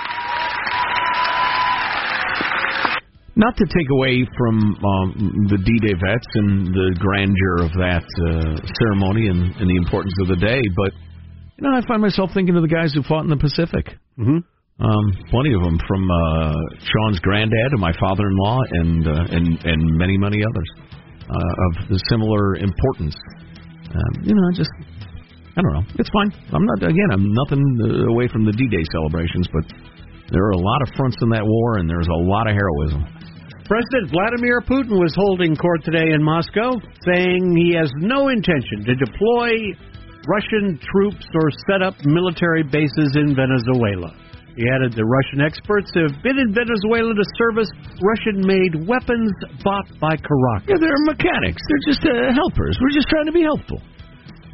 Not 3.36 3.58
to 3.58 3.66
take 3.66 3.90
away 3.90 4.28
from 4.38 4.78
um, 4.78 5.48
the 5.50 5.58
D-Day 5.58 5.96
vets 5.98 6.30
and 6.36 6.70
the 6.70 6.94
grandeur 7.02 7.66
of 7.66 7.74
that 7.82 8.06
uh, 8.06 8.62
ceremony 8.78 9.28
and, 9.28 9.56
and 9.58 9.66
the 9.66 9.78
importance 9.78 10.14
of 10.22 10.28
the 10.28 10.38
day, 10.38 10.62
but 10.78 10.94
you 11.58 11.70
know, 11.70 11.78
I 11.78 11.82
find 11.88 12.02
myself 12.02 12.32
thinking 12.34 12.56
of 12.56 12.62
the 12.62 12.68
guys 12.68 12.94
who 12.94 13.04
fought 13.04 13.24
in 13.24 13.30
the 13.30 13.38
Pacific. 13.38 13.98
Mm-hmm. 14.18 14.42
Um, 14.84 15.06
plenty 15.30 15.54
of 15.54 15.62
them, 15.62 15.78
from 15.88 16.02
uh, 16.10 16.54
Sean's 16.82 17.20
granddad 17.22 17.72
to 17.72 17.78
my 17.78 17.94
father-in-law, 18.02 18.60
and 18.72 19.08
uh, 19.08 19.38
and 19.38 19.46
and 19.64 19.80
many 19.98 20.18
many 20.18 20.42
others 20.42 20.70
uh, 21.30 21.66
of 21.70 21.90
the 21.94 22.00
similar 22.10 22.58
importance. 22.58 23.16
Um, 23.94 24.14
you 24.26 24.34
know, 24.34 24.50
just 24.58 24.74
I 25.56 25.62
don't 25.62 25.74
know. 25.74 25.86
It's 26.02 26.10
fine. 26.10 26.34
I'm 26.52 26.66
not 26.66 26.90
again. 26.90 27.10
I'm 27.14 27.32
nothing 27.32 27.62
uh, 27.86 28.12
away 28.12 28.28
from 28.28 28.46
the 28.46 28.52
D-Day 28.52 28.84
celebrations, 28.92 29.48
but 29.54 29.64
there 30.34 30.42
are 30.42 30.58
a 30.58 30.60
lot 30.60 30.82
of 30.82 30.90
fronts 30.98 31.18
in 31.22 31.30
that 31.30 31.46
war, 31.46 31.78
and 31.78 31.88
there's 31.88 32.10
a 32.10 32.22
lot 32.26 32.50
of 32.50 32.58
heroism. 32.58 33.06
President 33.66 34.12
Vladimir 34.12 34.60
Putin 34.60 35.00
was 35.00 35.16
holding 35.16 35.56
court 35.56 35.84
today 35.88 36.12
in 36.12 36.22
Moscow, 36.22 36.76
saying 37.08 37.56
he 37.56 37.72
has 37.80 37.88
no 37.96 38.28
intention 38.28 38.84
to 38.84 38.94
deploy 38.96 39.56
Russian 40.28 40.76
troops 40.84 41.24
or 41.32 41.48
set 41.72 41.82
up 41.82 41.96
military 42.04 42.64
bases 42.64 43.16
in 43.16 43.32
Venezuela. 43.32 44.12
He 44.60 44.68
added 44.68 44.94
the 44.94 45.08
Russian 45.08 45.42
experts 45.42 45.90
have 45.96 46.14
been 46.22 46.38
in 46.38 46.54
Venezuela 46.54 47.16
to 47.16 47.26
service 47.40 47.72
Russian 48.04 48.44
made 48.44 48.86
weapons 48.86 49.32
bought 49.64 49.88
by 49.98 50.14
Caracas. 50.20 50.68
Yeah, 50.68 50.78
they're 50.78 51.04
mechanics. 51.08 51.64
They're 51.64 51.86
just 51.88 52.04
uh, 52.06 52.36
helpers. 52.36 52.78
We're 52.78 52.94
just 52.94 53.10
trying 53.10 53.26
to 53.26 53.34
be 53.34 53.42
helpful. 53.42 53.82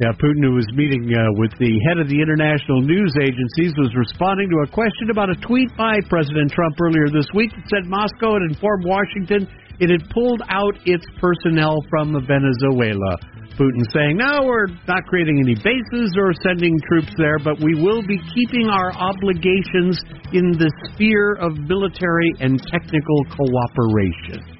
Yeah, 0.00 0.16
Putin, 0.16 0.40
who 0.40 0.56
was 0.56 0.64
meeting 0.72 1.12
uh, 1.12 1.20
with 1.36 1.52
the 1.60 1.76
head 1.84 2.00
of 2.00 2.08
the 2.08 2.16
international 2.24 2.80
news 2.80 3.12
agencies, 3.20 3.76
was 3.76 3.92
responding 3.92 4.48
to 4.48 4.64
a 4.64 4.68
question 4.72 5.12
about 5.12 5.28
a 5.28 5.36
tweet 5.44 5.68
by 5.76 6.00
President 6.08 6.48
Trump 6.56 6.72
earlier 6.80 7.12
this 7.12 7.28
week 7.36 7.52
that 7.52 7.68
said 7.68 7.84
Moscow 7.84 8.40
had 8.40 8.48
informed 8.48 8.88
Washington 8.88 9.44
it 9.80 9.88
had 9.88 10.08
pulled 10.12 10.42
out 10.48 10.76
its 10.84 11.04
personnel 11.20 11.80
from 11.88 12.12
Venezuela. 12.12 13.16
Putin 13.56 13.84
saying, 13.92 14.16
no, 14.16 14.44
we're 14.44 14.68
not 14.86 15.04
creating 15.08 15.40
any 15.40 15.54
bases 15.54 16.12
or 16.16 16.32
sending 16.44 16.76
troops 16.88 17.12
there, 17.16 17.38
but 17.38 17.60
we 17.60 17.74
will 17.74 18.00
be 18.06 18.20
keeping 18.32 18.68
our 18.68 18.92
obligations 18.92 20.00
in 20.32 20.52
the 20.56 20.70
sphere 20.92 21.36
of 21.40 21.56
military 21.68 22.32
and 22.40 22.60
technical 22.72 23.24
cooperation. 23.32 24.59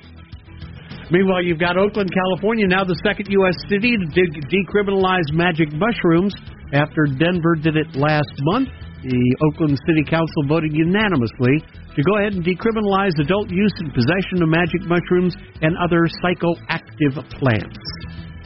Meanwhile, 1.10 1.42
you've 1.42 1.58
got 1.58 1.76
Oakland, 1.76 2.10
California, 2.14 2.66
now 2.66 2.84
the 2.84 2.98
second 3.02 3.26
U.S. 3.42 3.56
city 3.68 3.98
to 3.98 4.06
de- 4.14 4.46
decriminalize 4.46 5.26
magic 5.34 5.72
mushrooms 5.74 6.34
after 6.72 7.06
Denver 7.18 7.58
did 7.58 7.74
it 7.74 7.96
last 7.98 8.30
month. 8.54 8.68
The 9.02 9.36
Oakland 9.50 9.80
City 9.88 10.04
Council 10.04 10.44
voted 10.46 10.70
unanimously 10.70 11.64
to 11.96 12.00
go 12.04 12.20
ahead 12.20 12.34
and 12.38 12.44
decriminalize 12.44 13.16
adult 13.18 13.50
use 13.50 13.72
and 13.82 13.90
possession 13.92 14.44
of 14.44 14.48
magic 14.48 14.86
mushrooms 14.86 15.34
and 15.62 15.74
other 15.82 16.06
psychoactive 16.22 17.16
plants, 17.40 17.80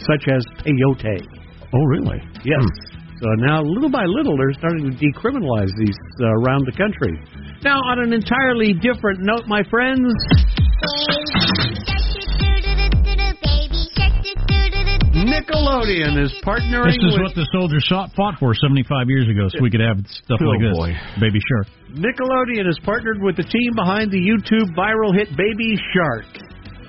such 0.01 0.25
as 0.33 0.41
peyote. 0.65 1.21
Oh, 1.75 1.85
really? 1.91 2.23
Yes. 2.47 2.65
So 3.21 3.29
now, 3.45 3.63
little 3.63 3.91
by 3.91 4.05
little, 4.07 4.37
they're 4.37 4.55
starting 4.57 4.91
to 4.91 4.97
decriminalize 4.97 5.71
these 5.77 5.99
uh, 6.23 6.33
around 6.41 6.65
the 6.67 6.73
country. 6.79 7.19
Now, 7.63 7.81
on 7.91 7.99
an 7.99 8.13
entirely 8.13 8.73
different 8.75 9.21
note, 9.21 9.47
my 9.47 9.63
friends. 9.71 10.13
Nickelodeon 15.15 16.19
is 16.19 16.35
partnering 16.43 16.91
This 16.91 16.99
is 16.99 17.15
with 17.15 17.23
what 17.31 17.35
the 17.39 17.47
soldiers 17.55 17.87
fought, 17.89 18.11
fought 18.19 18.35
for 18.43 18.51
75 18.51 19.07
years 19.07 19.31
ago, 19.31 19.47
so 19.47 19.63
we 19.63 19.71
could 19.71 19.81
have 19.81 20.03
stuff 20.11 20.43
Oh, 20.43 20.51
like 20.51 20.59
this. 20.59 20.75
boy. 20.75 20.91
Baby 21.23 21.39
Shark. 21.55 21.67
Nickelodeon 21.95 22.67
has 22.67 22.75
partnered 22.83 23.23
with 23.23 23.37
the 23.39 23.47
team 23.47 23.71
behind 23.79 24.11
the 24.11 24.19
YouTube 24.19 24.75
viral 24.75 25.15
hit 25.15 25.31
Baby 25.39 25.79
Shark. 25.95 26.27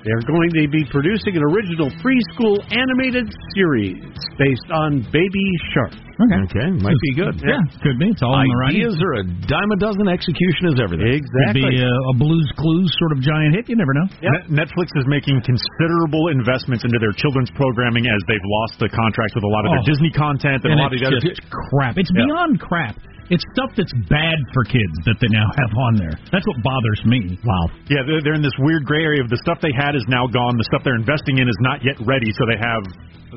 They're 0.02 0.26
going 0.26 0.50
to 0.58 0.66
be 0.66 0.82
producing 0.90 1.38
an 1.38 1.42
original 1.54 1.86
preschool 2.02 2.58
animated 2.74 3.30
series 3.54 4.02
based 4.38 4.70
on 4.74 5.06
Baby 5.14 5.46
Shark. 5.70 5.94
Okay. 6.16 6.40
Okay, 6.48 6.68
might 6.80 6.96
be 6.96 7.12
good. 7.12 7.36
Yeah, 7.44 7.60
could 7.84 8.00
be. 8.00 8.08
It's 8.08 8.24
all 8.24 8.32
in 8.40 8.48
the 8.48 8.56
writing. 8.56 8.80
Ideas 8.88 8.96
are 9.04 9.14
a 9.20 9.24
dime 9.44 9.68
a 9.68 9.76
dozen. 9.76 10.08
Execution 10.08 10.72
is 10.72 10.80
everything. 10.80 11.12
Exactly. 11.12 11.60
Could 11.60 11.76
be 11.76 11.84
a, 11.84 11.92
a 11.92 12.14
Blues 12.16 12.48
Clues 12.56 12.88
sort 12.96 13.12
of 13.12 13.20
giant 13.20 13.52
hit. 13.52 13.68
You 13.68 13.76
never 13.76 13.92
know. 13.92 14.08
Net- 14.24 14.48
Netflix 14.64 14.96
is 14.96 15.04
making 15.12 15.36
considerable 15.44 16.32
investments 16.32 16.88
into 16.88 16.96
their 16.96 17.12
children's 17.20 17.52
programming 17.52 18.08
as 18.08 18.20
they've 18.32 18.48
lost 18.64 18.80
the 18.80 18.88
contracts 18.88 19.36
with 19.36 19.44
a 19.44 19.52
lot 19.52 19.68
of 19.68 19.76
their 19.76 19.84
Oh. 19.84 19.92
Disney 19.92 20.08
content 20.16 20.64
and, 20.64 20.72
And 20.72 20.80
a 20.80 20.88
lot 20.88 20.92
of 20.92 20.96
it's 20.96 21.04
the 21.04 21.08
other. 21.12 21.20
just 21.20 21.44
crap. 21.52 22.00
It's 22.00 22.08
Yeah. 22.16 22.24
beyond 22.24 22.64
crap. 22.64 22.96
It's 23.28 23.42
stuff 23.52 23.74
that's 23.76 23.92
bad 24.08 24.38
for 24.54 24.62
kids 24.64 24.96
that 25.04 25.18
they 25.20 25.26
now 25.28 25.50
have 25.52 25.72
on 25.90 25.98
there. 26.00 26.14
That's 26.32 26.46
what 26.46 26.62
bothers 26.62 27.02
me. 27.04 27.36
Wow. 27.44 27.66
Yeah, 27.90 28.06
they're, 28.06 28.22
they're 28.22 28.38
in 28.38 28.42
this 28.46 28.54
weird 28.62 28.86
gray 28.86 29.02
area 29.02 29.20
of 29.20 29.28
the 29.28 29.36
stuff 29.42 29.58
they 29.60 29.74
had 29.74 29.98
is 29.98 30.06
now 30.08 30.24
gone. 30.30 30.54
The 30.56 30.64
stuff 30.70 30.80
they're 30.86 30.94
investing 30.96 31.38
in 31.42 31.48
is 31.50 31.58
not 31.60 31.82
yet 31.84 31.98
ready, 32.06 32.30
so 32.38 32.46
they 32.46 32.56
have 32.56 32.86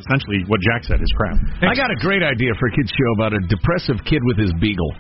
essentially 0.08 0.44
what 0.48 0.60
Jack 0.62 0.84
said 0.86 1.02
is 1.02 1.12
crap. 1.18 1.38
I 1.62 1.76
got 1.76 1.92
a 1.92 2.00
great 2.00 2.24
idea 2.24 2.52
for 2.60 2.68
a 2.68 2.72
kid's 2.76 2.92
show 2.92 3.10
about 3.20 3.34
a 3.34 3.40
depressive 3.48 3.98
kid 4.06 4.22
with 4.26 4.38
his 4.38 4.52
beagle. 4.60 4.94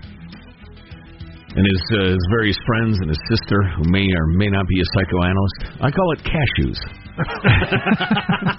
And 1.50 1.66
his, 1.66 1.82
uh, 1.98 2.14
his 2.14 2.26
various 2.30 2.58
friends 2.68 3.00
and 3.02 3.10
his 3.10 3.18
sister, 3.28 3.58
who 3.76 3.90
may 3.90 4.06
or 4.06 4.28
may 4.38 4.50
not 4.54 4.68
be 4.70 4.80
a 4.82 4.86
psychoanalyst. 4.94 5.82
I 5.82 5.90
call 5.90 6.12
it 6.14 6.22
cashews. 6.22 6.78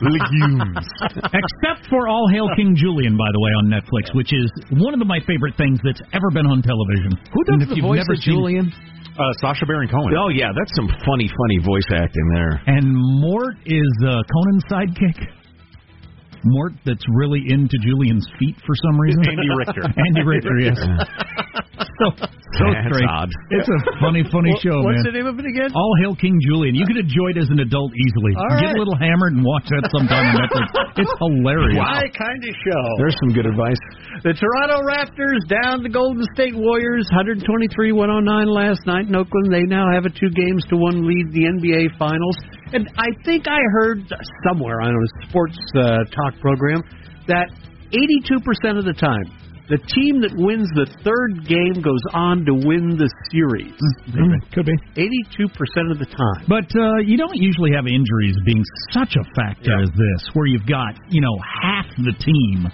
Legumes. 0.02 0.86
Except 1.30 1.86
for 1.88 2.08
All 2.08 2.26
Hail 2.28 2.48
King 2.56 2.74
Julian, 2.76 3.16
by 3.16 3.30
the 3.32 3.40
way, 3.40 3.50
on 3.62 3.64
Netflix, 3.70 4.14
which 4.14 4.32
is 4.34 4.50
one 4.70 4.92
of 4.92 4.98
the, 4.98 5.06
my 5.06 5.20
favorite 5.26 5.56
things 5.56 5.78
that's 5.84 6.00
ever 6.12 6.30
been 6.34 6.46
on 6.46 6.62
television. 6.62 7.14
Who 7.32 7.40
And 7.46 7.60
does 7.60 7.62
if 7.62 7.68
the 7.70 7.76
you've 7.76 7.86
voice 7.86 8.02
never 8.02 8.14
of 8.14 8.18
seen- 8.20 8.34
Julian? 8.34 8.72
Uh, 9.18 9.22
Sacha 9.40 9.66
Baron 9.66 9.88
Cohen. 9.88 10.14
Oh, 10.16 10.28
yeah, 10.28 10.50
that's 10.56 10.70
some 10.76 10.88
funny, 11.04 11.28
funny 11.28 11.58
voice 11.64 11.84
acting 11.92 12.26
there. 12.34 12.60
And 12.66 12.86
Mort 13.20 13.54
is 13.66 13.92
uh, 14.06 14.22
Conan's 14.32 14.64
sidekick. 14.70 15.18
Mort 16.44 16.72
that's 16.84 17.04
really 17.14 17.42
into 17.48 17.76
Julian's 17.82 18.26
feet 18.38 18.56
for 18.66 18.74
some 18.84 19.00
reason. 19.00 19.22
Andy 19.26 19.48
Richter. 19.56 19.82
Andy 20.06 20.22
Richter, 20.24 20.58
yes. 20.58 20.78
So 21.80 22.06
so 22.60 22.64
That's 22.66 22.90
straight. 22.90 23.06
odd. 23.08 23.30
It's 23.54 23.68
a 23.70 23.78
funny, 24.02 24.22
funny 24.26 24.50
What- 24.52 24.62
show, 24.62 24.78
What's 24.82 25.00
man. 25.00 25.06
the 25.08 25.14
name 25.22 25.28
of 25.30 25.38
it 25.38 25.46
again? 25.46 25.70
All 25.72 25.92
Hail 26.02 26.14
King 26.18 26.34
Julian. 26.44 26.74
You 26.74 26.84
could 26.84 26.98
enjoy 26.98 27.30
it 27.32 27.38
as 27.38 27.48
an 27.48 27.60
adult 27.62 27.92
easily. 27.94 28.34
All 28.36 28.58
Get 28.58 28.74
right. 28.74 28.76
a 28.76 28.78
little 28.78 28.98
hammered 28.98 29.32
and 29.38 29.44
watch 29.46 29.64
that 29.70 29.86
sometime 29.94 30.34
on 30.34 30.34
Netflix. 30.44 30.68
It's 30.98 31.14
hilarious. 31.22 31.78
My 31.78 32.04
kind 32.10 32.40
of 32.42 32.52
show. 32.66 32.82
There's 32.98 33.16
some 33.22 33.32
good 33.32 33.46
advice. 33.46 33.78
The 34.26 34.34
Toronto 34.34 34.82
Raptors 34.84 35.40
down 35.48 35.82
the 35.82 35.88
Golden 35.88 36.26
State 36.34 36.54
Warriors, 36.58 37.06
123-109 37.14 38.46
last 38.50 38.80
night 38.86 39.06
in 39.08 39.14
Oakland. 39.16 39.52
They 39.52 39.62
now 39.64 39.86
have 39.92 40.04
a 40.04 40.10
two 40.10 40.30
games 40.30 40.64
to 40.70 40.76
one 40.76 41.06
lead 41.06 41.32
the 41.32 41.46
NBA 41.46 41.96
Finals. 41.98 42.36
And 42.72 42.88
I 42.98 43.08
think 43.24 43.46
I 43.48 43.58
heard 43.80 44.02
somewhere 44.50 44.80
on 44.82 44.90
a 44.94 45.28
sports 45.28 45.58
uh, 45.76 46.04
talk 46.14 46.38
program 46.40 46.82
that 47.26 47.50
82% 47.94 48.78
of 48.78 48.84
the 48.84 48.92
time, 48.94 49.24
the 49.70 49.78
team 49.94 50.18
that 50.26 50.34
wins 50.34 50.66
the 50.74 50.90
third 51.06 51.46
game 51.46 51.78
goes 51.78 52.02
on 52.10 52.42
to 52.42 52.52
win 52.52 52.98
the 52.98 53.06
series. 53.30 53.78
Could 54.50 54.66
be. 54.66 54.74
82% 54.98 55.94
of 55.94 56.02
the 56.02 56.10
time. 56.10 56.42
But 56.50 56.66
uh, 56.74 57.06
you 57.06 57.16
don't 57.16 57.38
usually 57.38 57.70
have 57.70 57.86
injuries 57.86 58.34
being 58.44 58.66
such 58.90 59.14
a 59.14 59.24
factor 59.38 59.70
as 59.78 59.88
this, 59.94 60.20
where 60.34 60.50
you've 60.50 60.66
got 60.66 60.98
you 61.08 61.22
know 61.22 61.38
half 61.62 61.86
the 62.02 62.12
team, 62.18 62.66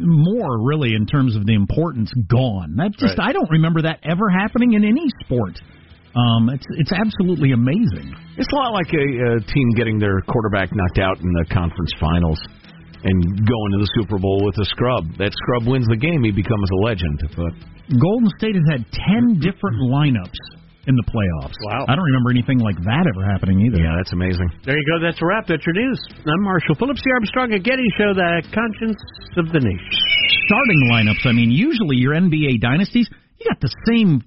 more 0.00 0.64
really 0.64 0.96
in 0.96 1.04
terms 1.04 1.36
of 1.36 1.44
the 1.44 1.52
importance 1.52 2.10
gone. 2.32 2.80
That 2.80 2.96
just 2.96 3.20
I 3.20 3.36
don't 3.36 3.50
remember 3.52 3.82
that 3.82 4.00
ever 4.02 4.32
happening 4.32 4.72
in 4.72 4.84
any 4.84 5.04
sport. 5.24 5.60
Um, 6.16 6.48
it's 6.48 6.66
it's 6.80 6.92
absolutely 6.92 7.52
amazing. 7.52 8.16
It's 8.40 8.48
a 8.48 8.56
lot 8.56 8.72
like 8.72 8.88
a, 8.96 9.04
a 9.36 9.44
team 9.44 9.68
getting 9.76 9.98
their 9.98 10.24
quarterback 10.24 10.70
knocked 10.72 10.98
out 10.98 11.20
in 11.20 11.28
the 11.36 11.44
conference 11.52 11.92
finals 12.00 12.40
and 13.04 13.16
going 13.44 13.70
to 13.76 13.78
the 13.84 13.90
Super 14.00 14.18
Bowl 14.18 14.40
with 14.44 14.56
a 14.58 14.64
scrub. 14.72 15.04
That 15.20 15.32
scrub 15.44 15.68
wins 15.68 15.86
the 15.88 15.96
game, 16.00 16.24
he 16.24 16.32
becomes 16.32 16.68
a 16.72 16.78
legend. 16.84 17.20
But 17.36 17.52
Golden 18.00 18.28
State 18.40 18.56
has 18.56 18.64
had 18.70 18.82
ten 18.92 19.38
different 19.40 19.76
lineups 19.92 20.40
in 20.88 20.96
the 20.96 21.06
playoffs. 21.08 21.56
Wow. 21.64 21.84
I 21.88 21.96
don't 21.96 22.04
remember 22.04 22.28
anything 22.30 22.58
like 22.60 22.76
that 22.84 23.04
ever 23.08 23.24
happening 23.24 23.60
either. 23.64 23.80
yeah, 23.80 23.96
that's 23.96 24.12
amazing. 24.12 24.48
There 24.68 24.76
you 24.76 24.84
go. 24.84 25.00
That's 25.00 25.16
a 25.20 25.24
wrap. 25.24 25.46
That's 25.48 25.64
your 25.64 25.72
news. 25.76 25.96
I'm 26.28 26.42
Marshall 26.44 26.74
Phillips, 26.76 27.00
the 27.04 27.12
Armstrong 27.12 27.52
and 27.56 27.64
Getty 27.64 27.88
Show, 27.96 28.12
the 28.12 28.44
conscience 28.52 29.00
of 29.40 29.48
the 29.52 29.60
nation. 29.64 29.92
starting 30.44 30.80
lineups. 30.92 31.24
I 31.24 31.32
mean, 31.32 31.50
usually 31.50 31.96
your 31.96 32.12
NBA 32.12 32.60
dynasties, 32.60 33.08
you 33.40 33.46
got 33.48 33.60
the 33.60 33.72
same, 33.88 34.20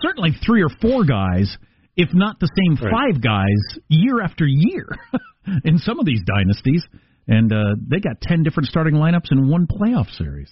certainly 0.00 0.32
three 0.44 0.62
or 0.62 0.70
four 0.80 1.04
guys, 1.04 1.52
if 1.96 2.08
not 2.14 2.40
the 2.40 2.48
same 2.56 2.80
Right. 2.80 2.92
five 3.12 3.20
guys, 3.22 3.60
year 3.88 4.22
after 4.22 4.46
year 4.48 4.88
in 5.64 5.76
some 5.78 5.98
of 6.00 6.06
these 6.06 6.20
dynasties. 6.24 6.84
And 7.30 7.52
uh, 7.52 7.76
they 7.88 8.00
got 8.00 8.20
10 8.20 8.42
different 8.42 8.68
starting 8.68 8.94
lineups 8.94 9.30
in 9.30 9.48
one 9.48 9.68
playoff 9.68 10.10
series. 10.16 10.50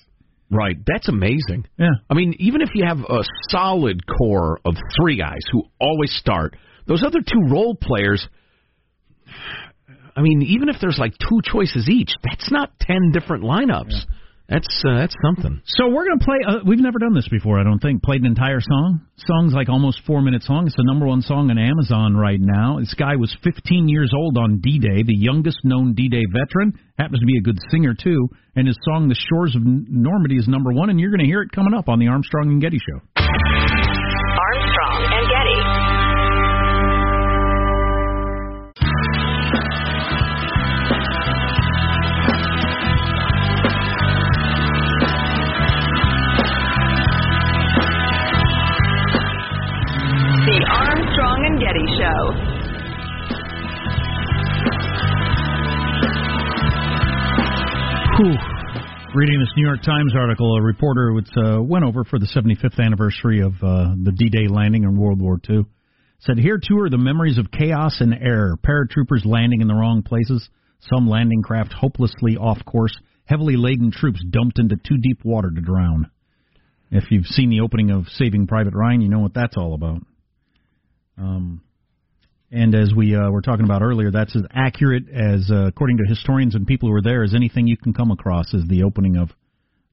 Right, 0.50 0.76
that's 0.86 1.08
amazing. 1.08 1.66
Yeah. 1.76 1.90
I 2.08 2.14
mean, 2.14 2.34
even 2.38 2.62
if 2.62 2.70
you 2.74 2.86
have 2.86 3.00
a 3.00 3.22
solid 3.50 4.00
core 4.06 4.60
of 4.64 4.76
three 4.98 5.18
guys 5.18 5.40
who 5.52 5.64
always 5.80 6.12
start, 6.12 6.56
those 6.86 7.02
other 7.04 7.18
two 7.20 7.52
role 7.52 7.74
players. 7.74 8.26
I 10.16 10.22
mean, 10.22 10.42
even 10.42 10.68
if 10.68 10.76
there's 10.80 10.98
like 10.98 11.12
two 11.18 11.40
choices 11.44 11.88
each, 11.90 12.12
that's 12.22 12.50
not 12.50 12.78
ten 12.80 13.10
different 13.12 13.44
lineups. 13.44 14.06
That's 14.48 14.82
uh, 14.82 14.96
that's 14.96 15.14
something. 15.22 15.60
So 15.66 15.88
we're 15.90 16.08
to 16.08 16.24
play, 16.24 16.38
uh, 16.46 16.64
we've 16.64 16.80
never 16.80 16.98
done 16.98 17.12
this 17.12 17.28
before, 17.28 17.60
I 17.60 17.64
don't 17.64 17.80
think. 17.80 18.02
Played 18.02 18.22
an 18.22 18.26
entire 18.26 18.62
song. 18.62 19.02
Song's 19.18 19.52
like 19.52 19.68
almost 19.68 20.00
four 20.06 20.22
minutes 20.22 20.48
long. 20.48 20.66
It's 20.66 20.76
the 20.76 20.84
number 20.86 21.06
one 21.06 21.20
song 21.20 21.50
on 21.50 21.58
Amazon 21.58 22.16
right 22.16 22.40
now. 22.40 22.78
This 22.80 22.94
guy 22.94 23.16
was 23.16 23.36
15 23.44 23.88
years 23.90 24.10
old 24.16 24.38
on 24.38 24.60
D 24.60 24.78
Day, 24.78 25.02
the 25.02 25.14
youngest 25.14 25.58
known 25.64 25.92
D 25.92 26.08
Day 26.08 26.24
veteran. 26.32 26.72
Happens 26.98 27.20
to 27.20 27.26
be 27.26 27.36
a 27.36 27.42
good 27.42 27.58
singer, 27.70 27.92
too. 27.92 28.28
And 28.56 28.66
his 28.66 28.78
song, 28.84 29.08
The 29.08 29.20
Shores 29.28 29.54
of 29.54 29.62
Normandy, 29.64 30.36
is 30.36 30.48
number 30.48 30.72
one, 30.72 30.88
and 30.88 30.98
you're 30.98 31.10
to 31.14 31.26
hear 31.26 31.42
it 31.42 31.52
coming 31.52 31.74
up 31.74 31.90
on 31.90 31.98
the 31.98 32.08
Armstrong 32.08 32.48
and 32.48 32.62
Getty 32.62 32.78
Show. 32.78 33.97
Show. 52.18 52.32
Whew. 58.16 58.34
Reading 59.14 59.40
this 59.40 59.48
New 59.56 59.64
York 59.64 59.82
Times 59.82 60.12
article, 60.16 60.56
a 60.56 60.62
reporter 60.62 61.12
which, 61.12 61.28
uh, 61.36 61.62
went 61.62 61.84
over 61.84 62.04
for 62.04 62.18
the 62.18 62.26
75th 62.26 62.78
anniversary 62.84 63.40
of 63.40 63.52
uh, 63.62 63.94
the 64.02 64.12
D-Day 64.14 64.48
landing 64.48 64.84
in 64.84 64.98
World 64.98 65.20
War 65.20 65.40
II. 65.48 65.64
Said, 66.20 66.38
here 66.38 66.58
too 66.58 66.78
are 66.80 66.90
the 66.90 66.98
memories 66.98 67.38
of 67.38 67.50
chaos 67.50 68.00
and 68.00 68.12
error, 68.12 68.56
paratroopers 68.56 69.24
landing 69.24 69.60
in 69.60 69.68
the 69.68 69.74
wrong 69.74 70.02
places, 70.02 70.48
some 70.80 71.08
landing 71.08 71.42
craft 71.42 71.72
hopelessly 71.72 72.36
off 72.36 72.58
course, 72.64 72.94
heavily 73.24 73.56
laden 73.56 73.90
troops 73.92 74.22
dumped 74.28 74.58
into 74.58 74.76
too 74.76 74.98
deep 75.00 75.24
water 75.24 75.50
to 75.50 75.60
drown. 75.60 76.10
If 76.90 77.10
you've 77.10 77.26
seen 77.26 77.50
the 77.50 77.60
opening 77.60 77.90
of 77.90 78.08
Saving 78.08 78.46
Private 78.46 78.74
Ryan, 78.74 79.00
you 79.00 79.08
know 79.08 79.20
what 79.20 79.34
that's 79.34 79.56
all 79.56 79.74
about. 79.74 80.02
Um, 81.16 81.62
and 82.50 82.74
as 82.74 82.92
we 82.94 83.14
uh, 83.14 83.30
were 83.30 83.42
talking 83.42 83.64
about 83.64 83.82
earlier, 83.82 84.10
that's 84.10 84.34
as 84.34 84.42
accurate 84.54 85.04
as, 85.08 85.50
uh, 85.50 85.66
according 85.66 85.98
to 85.98 86.04
historians 86.08 86.54
and 86.54 86.66
people 86.66 86.88
who 86.88 86.94
were 86.94 87.02
there, 87.02 87.22
as 87.22 87.34
anything 87.34 87.66
you 87.66 87.76
can 87.76 87.92
come 87.92 88.10
across 88.10 88.54
as 88.54 88.62
the 88.68 88.84
opening 88.84 89.16
of 89.16 89.30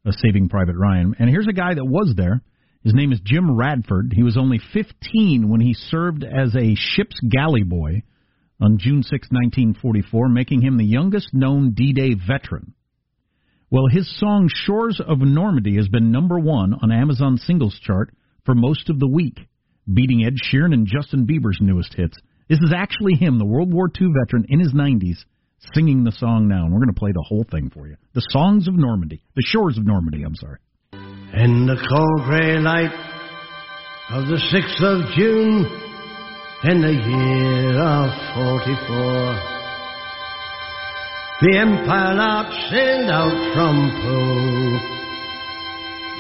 a 0.05 0.13
Saving 0.23 0.47
Private 0.47 0.75
Ryan. 0.77 1.15
And 1.19 1.29
here's 1.29 1.47
a 1.47 1.53
guy 1.53 1.73
that 1.73 1.85
was 1.85 2.13
there. 2.15 2.41
His 2.83 2.93
name 2.93 3.11
is 3.11 3.19
Jim 3.23 3.57
Radford. 3.57 4.13
He 4.15 4.23
was 4.23 4.37
only 4.37 4.61
15 4.73 5.49
when 5.49 5.59
he 5.59 5.73
served 5.73 6.23
as 6.23 6.55
a 6.55 6.75
ship's 6.75 7.19
galley 7.27 7.63
boy 7.63 8.03
on 8.61 8.77
June 8.77 9.03
6, 9.03 9.11
1944, 9.11 10.29
making 10.29 10.61
him 10.61 10.77
the 10.77 10.85
youngest 10.85 11.33
known 11.33 11.73
D-Day 11.73 12.13
veteran. 12.13 12.73
Well, 13.69 13.87
his 13.89 14.07
song 14.19 14.49
Shores 14.53 15.01
of 15.05 15.19
Normandy 15.19 15.75
has 15.75 15.89
been 15.89 16.11
number 16.11 16.39
one 16.39 16.75
on 16.81 16.91
Amazon 16.91 17.37
singles 17.37 17.77
chart 17.81 18.13
for 18.45 18.55
most 18.55 18.89
of 18.89 18.99
the 18.99 19.07
week, 19.07 19.39
beating 19.91 20.23
Ed 20.23 20.35
Sheeran 20.35 20.73
and 20.73 20.87
Justin 20.87 21.25
Bieber's 21.25 21.57
newest 21.59 21.95
hits. 21.95 22.17
This 22.47 22.60
is 22.60 22.71
actually 22.75 23.15
him, 23.15 23.39
the 23.39 23.45
World 23.45 23.73
War 23.73 23.89
II 23.89 24.10
veteran 24.21 24.45
in 24.49 24.60
his 24.60 24.71
90s, 24.71 25.17
singing 25.73 26.03
the 26.03 26.12
song 26.12 26.47
now. 26.47 26.65
And 26.65 26.73
we're 26.73 26.81
going 26.81 26.93
to 26.93 26.99
play 26.99 27.12
the 27.12 27.25
whole 27.27 27.43
thing 27.49 27.71
for 27.73 27.88
you. 27.88 27.95
The 28.13 28.21
Songs 28.29 28.67
of 28.67 28.75
Normandy. 28.75 29.23
The 29.36 29.41
Shores 29.47 29.79
of 29.79 29.86
Normandy, 29.86 30.21
I'm 30.23 30.36
sorry. 30.36 30.60
In 30.93 31.65
the 31.65 31.75
cold 31.75 32.21
grey 32.29 32.60
light 32.60 32.93
of 34.12 34.27
the 34.27 34.38
6th 34.38 34.84
of 34.84 35.10
June 35.17 35.65
in 36.69 36.81
the 36.81 36.93
year 36.93 37.81
of 37.81 38.13
44, 38.38 39.55
the 41.41 41.58
Empire 41.58 42.13
Lark 42.15 42.53
sailed 42.69 43.10
out 43.10 43.53
from 43.55 43.75
Poole 44.01 44.79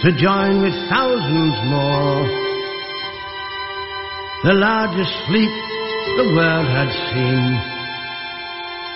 to 0.01 0.11
join 0.19 0.61
with 0.61 0.73
thousands 0.89 1.55
more 1.69 2.25
the 4.43 4.53
largest 4.53 5.13
fleet 5.27 5.84
the 6.17 6.31
world 6.33 6.67
had 6.67 6.89
seen. 7.11 7.75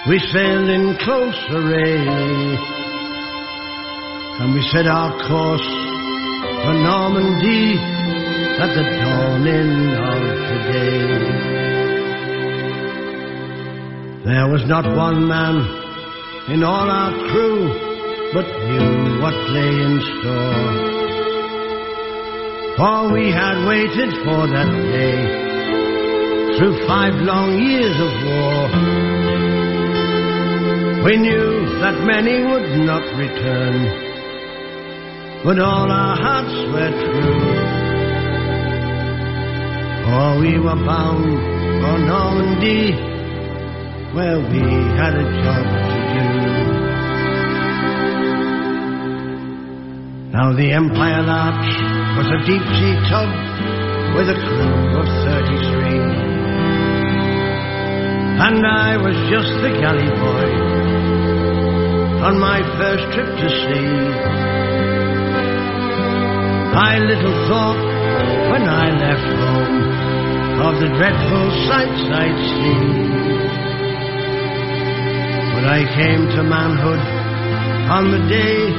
We 0.08 0.20
sailed 0.32 0.70
in 0.70 0.96
close 0.98 1.38
array 1.50 1.98
and 4.40 4.54
we 4.54 4.62
set 4.72 4.88
our 4.88 5.12
course 5.28 5.68
for 6.64 6.74
Normandy 6.74 7.76
at 8.64 8.72
the 8.74 8.84
dawning 9.02 9.74
of 10.00 10.20
the 10.48 10.58
day. 10.72 11.00
There 14.24 14.48
was 14.48 14.64
not 14.68 14.86
one 14.96 15.28
man 15.28 15.58
in 16.54 16.64
all 16.64 16.90
our 16.90 17.12
crew 17.32 17.68
but 18.34 18.46
knew 18.46 19.20
what 19.22 19.36
lay 19.50 19.82
in 19.88 20.00
store. 20.00 20.88
For 22.78 23.12
we 23.12 23.32
had 23.32 23.68
waited 23.68 24.14
for 24.24 24.48
that 24.48 24.72
day 24.72 25.49
through 26.60 26.76
five 26.86 27.16
long 27.24 27.58
years 27.58 27.96
of 27.96 28.12
war. 28.28 28.68
We 31.08 31.16
knew 31.16 31.80
that 31.80 32.04
many 32.04 32.44
would 32.44 32.84
not 32.84 33.02
return, 33.16 33.88
but 35.46 35.58
all 35.58 35.90
our 35.90 36.18
hearts 36.20 36.52
were 36.74 36.92
true. 37.00 37.40
For 40.04 40.40
we 40.44 40.60
were 40.60 40.76
bound 40.84 41.32
for 41.80 41.98
Normandy, 42.12 42.92
where 44.14 44.40
we 44.52 44.60
had 45.00 45.16
a 45.16 45.24
job 45.40 45.64
to 45.64 46.00
do. 46.12 46.28
Now 50.36 50.52
the 50.52 50.74
Empire 50.74 51.24
Lark 51.24 51.64
was 52.18 52.28
a 52.28 52.40
deep 52.46 52.66
sea 52.76 52.96
tug 53.08 53.32
with 54.18 54.28
a 54.28 54.36
crew 54.44 55.00
of 55.00 55.08
33. 55.24 56.29
And 58.42 58.66
I 58.66 58.96
was 58.96 59.16
just 59.28 59.52
the 59.60 59.72
galley 59.84 60.08
boy 60.16 60.48
on 62.24 62.40
my 62.40 62.64
first 62.80 63.04
trip 63.12 63.28
to 63.28 63.48
sea. 63.50 63.90
I 66.72 67.00
little 67.00 67.36
thought 67.52 67.80
when 68.52 68.64
I 68.64 68.96
left 68.96 69.28
home 69.44 69.80
of 70.68 70.74
the 70.80 70.88
dreadful 70.96 71.48
sights 71.68 72.04
I'd 72.16 72.40
seen. 72.56 72.88
But 75.56 75.66
I 75.68 75.84
came 76.00 76.24
to 76.36 76.44
manhood 76.44 77.04
on 77.92 78.12
the 78.12 78.24
day 78.32 78.72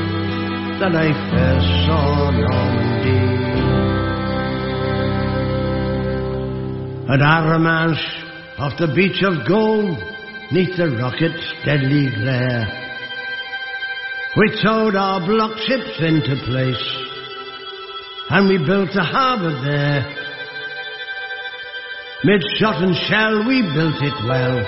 that 0.81 0.97
I 0.97 1.13
first 1.29 1.69
saw 1.85 2.31
Normandy. 2.31 3.21
At 7.13 7.21
Arromanches, 7.21 8.20
off 8.61 8.77
the 8.77 8.93
beach 8.93 9.25
of 9.25 9.49
gold, 9.49 9.97
neath 10.53 10.77
the 10.77 10.91
rocket's 11.01 11.49
deadly 11.65 12.13
glare, 12.13 12.69
we 14.37 14.63
towed 14.63 14.95
our 14.95 15.25
block 15.25 15.57
ships 15.65 15.97
into 15.99 16.37
place, 16.45 16.85
and 18.29 18.49
we 18.49 18.59
built 18.59 18.95
a 18.95 19.03
harbour 19.03 19.51
there. 19.65 20.05
Mid 22.23 22.43
shot 22.61 22.83
and 22.85 22.95
shell 23.09 23.49
we 23.49 23.63
built 23.63 23.97
it 23.97 24.19
well, 24.29 24.61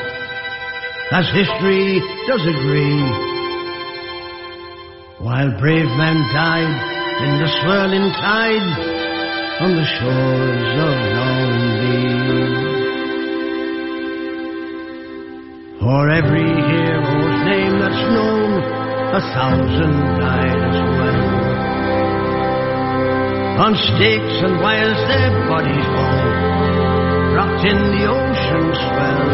as 1.12 1.28
history 1.37 2.00
does 2.26 2.42
agree. 2.48 3.05
While 5.20 5.52
brave 5.61 5.92
men 6.00 6.16
died 6.33 6.74
in 7.28 7.38
the 7.44 7.50
swirling 7.61 8.11
tide 8.16 8.72
on 9.61 9.76
the 9.76 9.85
shores 9.85 10.81
of 10.81 10.96
Normandy. 11.14 12.52
For 15.83 16.09
every 16.11 16.47
hero's 16.47 17.38
name 17.42 17.75
that's 17.83 18.07
known, 18.14 18.62
a 19.18 19.23
thousand 19.35 19.99
died 20.23 20.62
as 20.71 20.79
well. 20.79 21.27
On 23.66 23.75
stakes 23.75 24.37
and 24.47 24.62
wires 24.62 25.03
their 25.11 25.31
bodies 25.51 25.87
fall, 25.90 26.23
rocked 27.35 27.66
in 27.66 27.79
the 27.99 28.05
ocean 28.07 28.64
swell. 28.79 29.27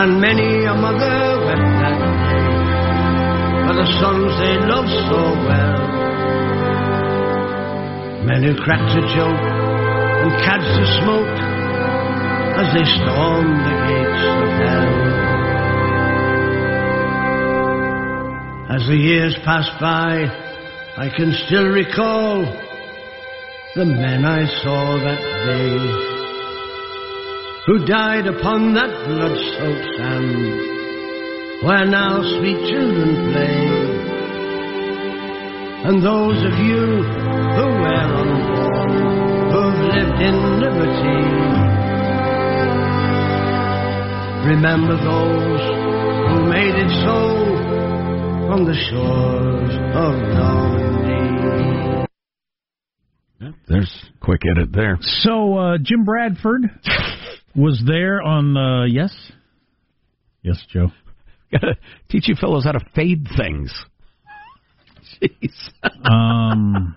And 0.00 0.18
many 0.18 0.64
a 0.64 0.72
mother 0.72 1.18
wept 1.44 1.68
that 1.84 1.96
day 2.24 2.48
for 3.68 3.74
the 3.76 3.88
sons 4.00 4.32
they 4.40 4.56
loved 4.64 4.96
so 5.12 5.20
well. 5.44 5.80
Men 8.24 8.44
who 8.44 8.56
cracked 8.64 8.96
a 8.96 9.04
joke 9.12 9.44
and 10.24 10.32
cadged 10.40 10.72
a 10.72 10.86
smoke 11.04 11.47
as 12.58 12.74
they 12.74 12.86
stormed 12.98 13.60
the 13.68 13.76
gates 13.86 14.24
of 14.34 14.48
hell. 14.58 14.94
As 18.74 18.82
the 18.88 18.96
years 18.96 19.34
pass 19.44 19.68
by, 19.80 20.26
I 20.96 21.08
can 21.16 21.32
still 21.46 21.68
recall 21.68 22.42
the 23.76 23.84
men 23.84 24.24
I 24.24 24.44
saw 24.62 24.98
that 24.98 25.22
day 25.46 25.78
who 27.66 27.86
died 27.86 28.26
upon 28.26 28.74
that 28.74 29.06
blood-soaked 29.06 29.88
sand 29.96 30.68
where 31.62 31.86
now 31.86 32.22
sweet 32.38 32.58
children 32.70 33.32
play. 33.32 33.58
And 35.86 36.02
those 36.02 36.42
of 36.44 36.58
you 36.58 37.02
who 37.56 37.66
were 37.82 38.04
unborn, 38.22 38.94
who've 39.52 39.80
lived 39.94 40.20
in 40.22 40.60
liberty, 40.60 41.77
remember 44.46 44.96
those 44.96 45.60
who 46.28 46.48
made 46.50 46.74
it 46.74 46.90
so 47.04 47.16
on 48.52 48.64
the 48.64 48.74
shores 48.90 49.74
of 49.94 50.14
Normandy. 50.36 52.06
There's 53.68 54.04
a 54.14 54.18
quick 54.24 54.42
edit 54.50 54.72
there. 54.72 54.98
So 55.00 55.54
uh, 55.58 55.78
Jim 55.82 56.04
Radford 56.08 56.62
was 57.54 57.82
there 57.86 58.22
on 58.22 58.54
the 58.54 58.88
yes, 58.90 59.14
yes, 60.42 60.58
Joe. 60.70 60.88
Gotta 61.52 61.76
teach 62.10 62.28
you 62.28 62.34
fellows 62.34 62.64
how 62.64 62.72
to 62.72 62.80
fade 62.94 63.26
things. 63.36 63.72
Jeez. 65.22 65.52
Um, 66.04 66.96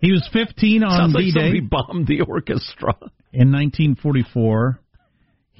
he 0.00 0.10
was 0.12 0.26
15 0.32 0.82
on 0.82 0.90
Sounds 0.90 1.14
like 1.14 1.24
D-Day 1.24 1.40
somebody 1.40 1.60
bombed 1.60 2.06
the 2.06 2.22
orchestra. 2.22 2.94
in 3.32 3.52
1944. 3.52 4.80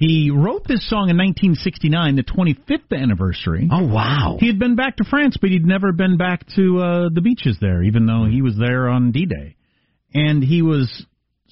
He 0.00 0.30
wrote 0.30 0.66
this 0.66 0.88
song 0.88 1.10
in 1.10 1.18
1969, 1.18 2.16
the 2.16 2.22
25th 2.22 2.98
anniversary. 2.98 3.68
Oh 3.70 3.86
wow! 3.86 4.38
He 4.40 4.46
had 4.46 4.58
been 4.58 4.74
back 4.74 4.96
to 4.96 5.04
France, 5.04 5.36
but 5.38 5.50
he'd 5.50 5.66
never 5.66 5.92
been 5.92 6.16
back 6.16 6.46
to 6.56 6.78
uh, 6.78 7.08
the 7.12 7.20
beaches 7.20 7.58
there, 7.60 7.82
even 7.82 8.06
though 8.06 8.24
he 8.24 8.40
was 8.40 8.56
there 8.58 8.88
on 8.88 9.12
D-Day. 9.12 9.56
And 10.14 10.42
he 10.42 10.62
was 10.62 11.04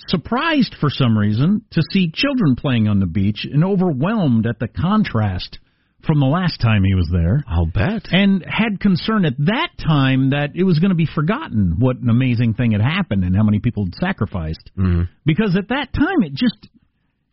surprised 0.06 0.76
for 0.80 0.88
some 0.88 1.18
reason 1.18 1.66
to 1.72 1.82
see 1.92 2.10
children 2.10 2.56
playing 2.56 2.88
on 2.88 3.00
the 3.00 3.06
beach 3.06 3.44
and 3.44 3.62
overwhelmed 3.62 4.46
at 4.46 4.58
the 4.58 4.68
contrast 4.68 5.58
from 6.06 6.18
the 6.18 6.26
last 6.26 6.58
time 6.58 6.84
he 6.84 6.94
was 6.94 7.10
there. 7.12 7.44
I'll 7.46 7.66
bet. 7.66 8.06
And 8.10 8.42
had 8.48 8.80
concern 8.80 9.26
at 9.26 9.36
that 9.38 9.70
time 9.78 10.30
that 10.30 10.52
it 10.54 10.64
was 10.64 10.78
going 10.78 10.90
to 10.90 10.96
be 10.96 11.08
forgotten 11.12 11.76
what 11.78 11.98
an 11.98 12.08
amazing 12.08 12.54
thing 12.54 12.72
had 12.72 12.80
happened 12.80 13.24
and 13.24 13.36
how 13.36 13.42
many 13.42 13.58
people 13.58 13.84
had 13.84 13.94
sacrificed. 13.96 14.70
Mm-hmm. 14.78 15.02
Because 15.26 15.54
at 15.54 15.68
that 15.68 15.92
time 15.92 16.22
it 16.22 16.32
just 16.32 16.56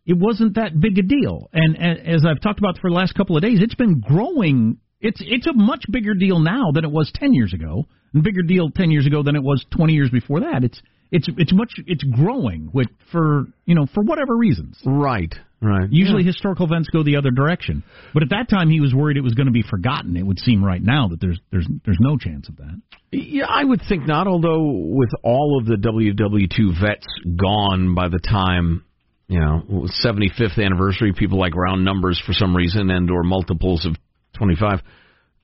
it 0.06 0.18
wasn't 0.18 0.56
that 0.56 0.80
big 0.80 0.98
a 0.98 1.02
deal. 1.02 1.50
And 1.52 1.78
as 1.78 2.26
I've 2.26 2.42
talked 2.42 2.60
about 2.60 2.78
for 2.80 2.90
the 2.90 2.96
last 2.96 3.16
couple 3.16 3.36
of 3.36 3.42
days, 3.42 3.60
it's 3.62 3.76
been 3.76 4.00
growing. 4.00 4.78
It's 5.02 5.22
it's 5.24 5.48
a 5.48 5.54
much 5.54 5.86
bigger 5.92 6.14
deal 6.14 6.40
now 6.40 6.72
than 6.74 6.86
it 6.86 6.92
was 6.92 7.12
10 7.16 7.34
years 7.34 7.54
ago. 7.54 7.86
And 8.14 8.24
bigger 8.24 8.44
deal 8.44 8.70
10 8.70 8.92
years 8.92 9.06
ago 9.06 9.24
than 9.24 9.36
it 9.36 9.44
was 9.44 9.66
20 9.76 9.94
years 9.94 10.10
before 10.10 10.42
that. 10.42 10.64
It's 10.64 10.80
it's 11.12 11.28
it's 11.38 11.54
much 11.54 11.72
it's 11.88 12.04
growing 12.04 12.70
with 12.74 12.88
for, 13.12 13.46
you 13.66 13.76
know, 13.76 13.88
for 13.94 14.04
whatever 14.04 14.36
reasons. 14.36 14.80
Right. 14.86 15.34
Right. 15.62 15.88
Usually 15.90 16.24
historical 16.24 16.68
events 16.68 16.90
go 16.90 17.02
the 17.02 17.16
other 17.16 17.32
direction. 17.32 17.84
But 18.14 18.22
at 18.22 18.30
that 18.30 18.50
time 18.50 18.70
he 18.70 18.82
was 18.82 18.94
worried 18.94 19.18
it 19.18 19.22
was 19.22 19.34
going 19.34 19.48
to 19.48 19.54
be 19.54 19.64
forgotten. 19.64 20.18
It 20.18 20.26
would 20.26 20.40
seem 20.40 20.64
right 20.64 20.82
now 20.82 21.08
that 21.08 21.20
there's 21.20 21.40
there's 21.52 21.68
there's 21.84 21.98
no 22.00 22.18
chance 22.18 22.48
of 22.50 22.58
that. 22.58 22.82
Yeah, 23.12 23.46
I 23.50 23.64
would 23.64 23.82
think 23.90 24.06
not. 24.06 24.28
Although 24.28 24.70
with 24.72 25.10
all 25.24 25.60
of 25.60 25.66
the 25.66 25.78
WW2 25.78 26.80
vets 26.80 27.08
gone 27.38 27.96
by 27.96 28.10
the 28.10 28.20
time 28.20 28.84
you 29.28 29.40
know 29.40 29.88
75th 30.06 30.64
anniversary, 30.64 31.14
people 31.14 31.40
like 31.40 31.56
round 31.56 31.84
numbers 31.84 32.22
for 32.26 32.34
some 32.34 32.56
reason 32.56 32.90
and 32.90 33.10
or 33.10 33.24
multiples 33.24 33.86
of 33.86 33.96
25. 34.38 34.82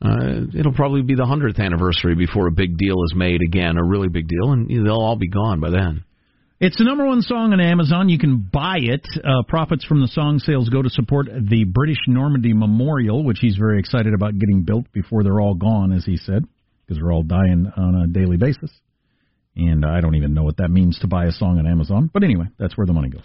Uh, 0.04 0.42
it'll 0.58 0.74
probably 0.74 1.04
be 1.04 1.16
the 1.16 1.26
hundredth 1.26 1.60
anniversary 1.60 2.16
before 2.16 2.48
a 2.48 2.52
big 2.52 2.78
deal 2.78 2.96
is 3.06 3.14
made 3.16 3.42
again, 3.42 3.78
a 3.78 3.84
really 3.84 4.10
big 4.10 4.28
deal, 4.28 4.52
and 4.52 4.68
they'll 4.70 4.96
all 4.96 5.16
be 5.16 5.30
gone 5.30 5.60
by 5.60 5.70
then. 5.70 6.04
It's 6.60 6.78
the 6.78 6.84
number 6.84 7.06
one 7.06 7.22
song 7.22 7.54
on 7.54 7.60
Amazon. 7.60 8.10
You 8.10 8.20
can 8.20 8.38
buy 8.38 8.78
it. 8.80 9.02
Uh, 9.18 9.42
profits 9.48 9.84
from 9.84 10.00
the 10.00 10.08
song 10.08 10.38
sales 10.38 10.70
go 10.70 10.82
to 10.82 10.90
support 10.90 11.26
the 11.26 11.64
British 11.64 11.98
Normandy 12.08 12.54
Memorial, 12.54 13.24
which 13.24 13.40
he's 13.42 13.58
very 13.58 13.80
excited 13.80 14.14
about 14.14 14.38
getting 14.38 14.62
built 14.64 14.86
before 14.92 15.24
they're 15.24 15.42
all 15.42 15.56
gone, 15.56 15.92
as 15.92 16.06
he 16.06 16.18
said, 16.18 16.46
because 16.86 17.02
they're 17.02 17.12
all 17.12 17.24
dying 17.24 17.72
on 17.76 17.96
a 17.96 18.08
daily 18.08 18.38
basis. 18.38 18.72
And 19.56 19.86
I 19.86 20.00
don't 20.00 20.16
even 20.16 20.34
know 20.34 20.44
what 20.44 20.58
that 20.58 20.70
means 20.70 21.00
to 21.00 21.08
buy 21.08 21.26
a 21.26 21.32
song 21.32 21.60
on 21.60 21.68
Amazon. 21.68 22.10
But 22.14 22.24
anyway, 22.24 22.46
that's 22.58 22.78
where 22.78 22.88
the 22.88 22.94
money 22.94 23.10
goes. 23.10 23.24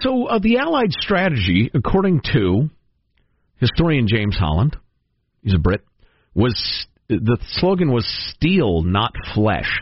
So 0.00 0.26
uh, 0.26 0.38
the 0.38 0.58
Allied 0.58 0.92
strategy, 0.92 1.70
according 1.74 2.22
to 2.32 2.70
historian 3.56 4.06
James 4.08 4.36
Holland, 4.36 4.76
he's 5.42 5.54
a 5.54 5.58
Brit, 5.58 5.82
was 6.34 6.86
the 7.08 7.38
slogan 7.52 7.92
was 7.92 8.06
"Steel, 8.34 8.82
not 8.82 9.12
flesh." 9.34 9.80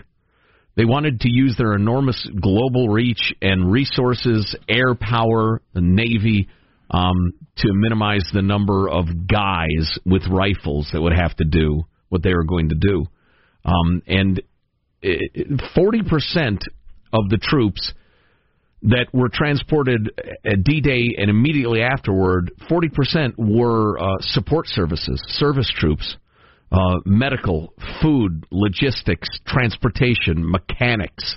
They 0.76 0.84
wanted 0.84 1.20
to 1.20 1.30
use 1.30 1.56
their 1.56 1.74
enormous 1.74 2.28
global 2.38 2.88
reach 2.88 3.32
and 3.40 3.72
resources, 3.72 4.54
air 4.68 4.94
power, 4.94 5.62
the 5.72 5.80
navy, 5.80 6.48
um, 6.90 7.32
to 7.58 7.68
minimize 7.72 8.28
the 8.32 8.42
number 8.42 8.88
of 8.88 9.26
guys 9.26 9.98
with 10.04 10.22
rifles 10.30 10.90
that 10.92 11.00
would 11.00 11.14
have 11.14 11.34
to 11.36 11.44
do 11.44 11.84
what 12.10 12.22
they 12.22 12.34
were 12.34 12.44
going 12.44 12.68
to 12.68 12.74
do. 12.74 13.06
Um, 13.64 14.02
and 14.06 14.42
forty 15.74 16.02
percent 16.02 16.62
of 17.12 17.28
the 17.28 17.38
troops 17.38 17.92
that 18.82 19.06
were 19.12 19.28
transported 19.32 20.10
at 20.44 20.62
D-Day 20.62 21.16
and 21.18 21.30
immediately 21.30 21.82
afterward, 21.82 22.52
40% 22.70 23.32
were 23.36 23.98
uh, 23.98 24.16
support 24.20 24.66
services, 24.68 25.20
service 25.28 25.70
troops, 25.74 26.16
uh, 26.70 26.96
medical, 27.04 27.72
food, 28.02 28.44
logistics, 28.50 29.28
transportation, 29.46 30.48
mechanics, 30.48 31.36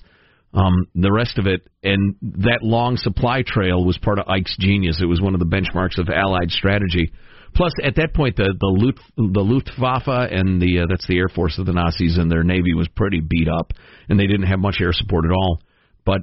um, 0.54 0.88
the 0.96 1.12
rest 1.12 1.38
of 1.38 1.48
it. 1.48 1.68
And 1.82 2.16
that 2.22 2.60
long 2.62 2.98
supply 2.98 3.44
trail 3.46 3.84
was 3.86 3.98
part 3.98 4.20
of 4.20 4.28
Ike's 4.28 4.56
genius. 4.60 5.00
It 5.02 5.06
was 5.06 5.22
one 5.22 5.34
of 5.34 5.40
the 5.40 5.46
benchmarks 5.46 5.98
of 5.98 6.10
Allied 6.10 6.52
strategy. 6.52 7.12
Plus, 7.56 7.72
at 7.84 7.96
that 7.96 8.14
point, 8.14 8.36
the 8.36 8.54
the, 8.60 8.68
Luft, 8.68 9.00
the 9.16 9.42
Luftwaffe 9.42 10.08
and 10.08 10.62
the 10.62 10.80
uh, 10.80 10.86
that's 10.90 11.08
the 11.08 11.18
Air 11.18 11.30
Force 11.30 11.58
of 11.58 11.66
the 11.66 11.74
Nazis 11.74 12.18
and 12.18 12.32
their 12.32 12.44
navy 12.44 12.74
was 12.74 12.88
pretty 12.96 13.20
beat 13.20 13.48
up, 13.48 13.74
and 14.08 14.20
they 14.20 14.28
didn't 14.28 14.48
have 14.48 14.60
much 14.60 14.78
air 14.82 14.94
support 14.94 15.26
at 15.26 15.32
all. 15.32 15.62
But 16.06 16.22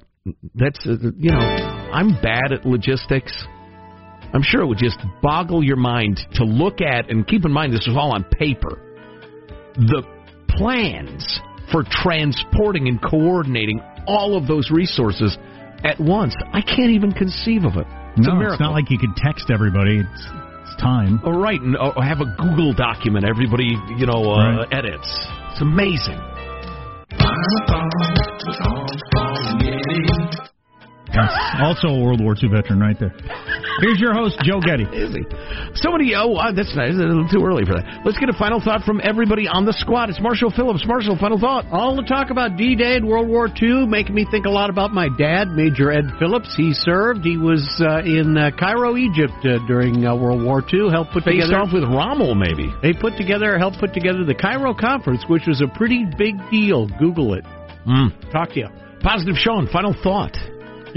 that's 0.54 0.86
uh, 0.86 0.96
you 1.18 1.30
know, 1.30 1.38
I'm 1.38 2.20
bad 2.22 2.52
at 2.52 2.66
logistics. 2.66 3.32
I'm 4.32 4.42
sure 4.42 4.62
it 4.62 4.66
would 4.66 4.78
just 4.78 4.98
boggle 5.22 5.62
your 5.62 5.76
mind 5.76 6.20
to 6.34 6.44
look 6.44 6.80
at 6.80 7.10
and 7.10 7.26
keep 7.26 7.44
in 7.44 7.52
mind 7.52 7.72
this 7.72 7.86
was 7.86 7.96
all 7.96 8.12
on 8.12 8.24
paper. 8.24 8.82
The 9.76 10.02
plans 10.48 11.40
for 11.70 11.84
transporting 11.88 12.88
and 12.88 13.00
coordinating 13.02 13.80
all 14.06 14.36
of 14.36 14.46
those 14.46 14.70
resources 14.70 15.36
at 15.84 16.00
once. 16.00 16.34
I 16.52 16.60
can't 16.60 16.90
even 16.90 17.12
conceive 17.12 17.64
of 17.64 17.76
it. 17.76 17.86
It's 18.16 18.26
no, 18.26 18.40
it's 18.40 18.60
not 18.60 18.72
like 18.72 18.90
you 18.90 18.98
could 18.98 19.14
text 19.16 19.50
everybody. 19.52 20.00
It's, 20.00 20.28
it's 20.66 20.80
time. 20.80 21.20
Oh, 21.24 21.30
right, 21.32 21.60
and 21.60 21.76
oh, 21.76 22.00
have 22.00 22.20
a 22.20 22.26
Google 22.38 22.72
document 22.74 23.24
everybody, 23.24 23.76
you 23.96 24.06
know, 24.06 24.32
uh, 24.32 24.66
Right. 24.66 24.72
edits. 24.72 25.08
It's 25.52 25.60
amazing. 25.62 26.20
That's 31.16 31.62
also 31.64 31.88
a 31.88 31.98
World 32.00 32.20
War 32.20 32.36
II 32.36 32.50
veteran 32.50 32.80
right 32.80 32.98
there. 32.98 33.12
Here's 33.80 34.00
your 34.00 34.14
host, 34.14 34.40
Joe 34.44 34.60
Getty. 34.60 34.84
Is 34.92 35.12
he? 35.12 35.24
Somebody, 35.74 36.14
oh, 36.16 36.28
wow, 36.28 36.52
that's 36.52 36.74
nice. 36.76 36.92
A 36.92 37.04
little 37.04 37.28
too 37.28 37.44
early 37.44 37.64
for 37.64 37.74
that. 37.76 37.84
Let's 38.04 38.18
get 38.18 38.28
a 38.28 38.36
final 38.38 38.60
thought 38.60 38.82
from 38.84 39.00
everybody 39.04 39.48
on 39.48 39.64
the 39.66 39.72
squad. 39.72 40.08
It's 40.08 40.20
Marshall 40.20 40.50
Phillips. 40.50 40.84
Marshall, 40.86 41.16
final 41.18 41.38
thought. 41.38 41.66
All 41.70 41.96
the 41.96 42.02
talk 42.02 42.30
about 42.30 42.56
D-Day 42.56 42.96
and 42.96 43.06
World 43.08 43.28
War 43.28 43.48
II 43.48 43.86
making 43.86 44.14
me 44.14 44.26
think 44.30 44.46
a 44.46 44.50
lot 44.50 44.70
about 44.70 44.92
my 44.92 45.08
dad, 45.18 45.48
Major 45.48 45.92
Ed 45.92 46.04
Phillips. 46.18 46.54
He 46.56 46.72
served. 46.72 47.24
He 47.24 47.36
was 47.36 47.64
uh, 47.84 48.00
in 48.00 48.36
uh, 48.36 48.50
Cairo, 48.58 48.96
Egypt 48.96 49.36
uh, 49.44 49.60
during 49.66 50.06
uh, 50.06 50.16
World 50.16 50.42
War 50.42 50.62
II. 50.72 50.88
Helped 50.90 51.12
put 51.12 51.24
Faced 51.24 51.52
together. 51.52 51.60
off 51.60 51.72
with 51.72 51.84
Rommel, 51.84 52.34
maybe. 52.34 52.72
They 52.80 52.92
put 52.92 53.16
together, 53.16 53.58
helped 53.58 53.78
put 53.78 53.92
together 53.92 54.24
the 54.24 54.34
Cairo 54.34 54.72
Conference, 54.72 55.24
which 55.28 55.46
was 55.46 55.60
a 55.60 55.68
pretty 55.76 56.06
big 56.16 56.36
deal. 56.50 56.88
Google 56.98 57.34
it. 57.34 57.44
Mm. 57.86 58.32
Talk 58.32 58.50
to 58.54 58.60
you. 58.60 58.68
Positive 59.02 59.36
Sean, 59.36 59.68
final 59.70 59.94
thought. 60.02 60.32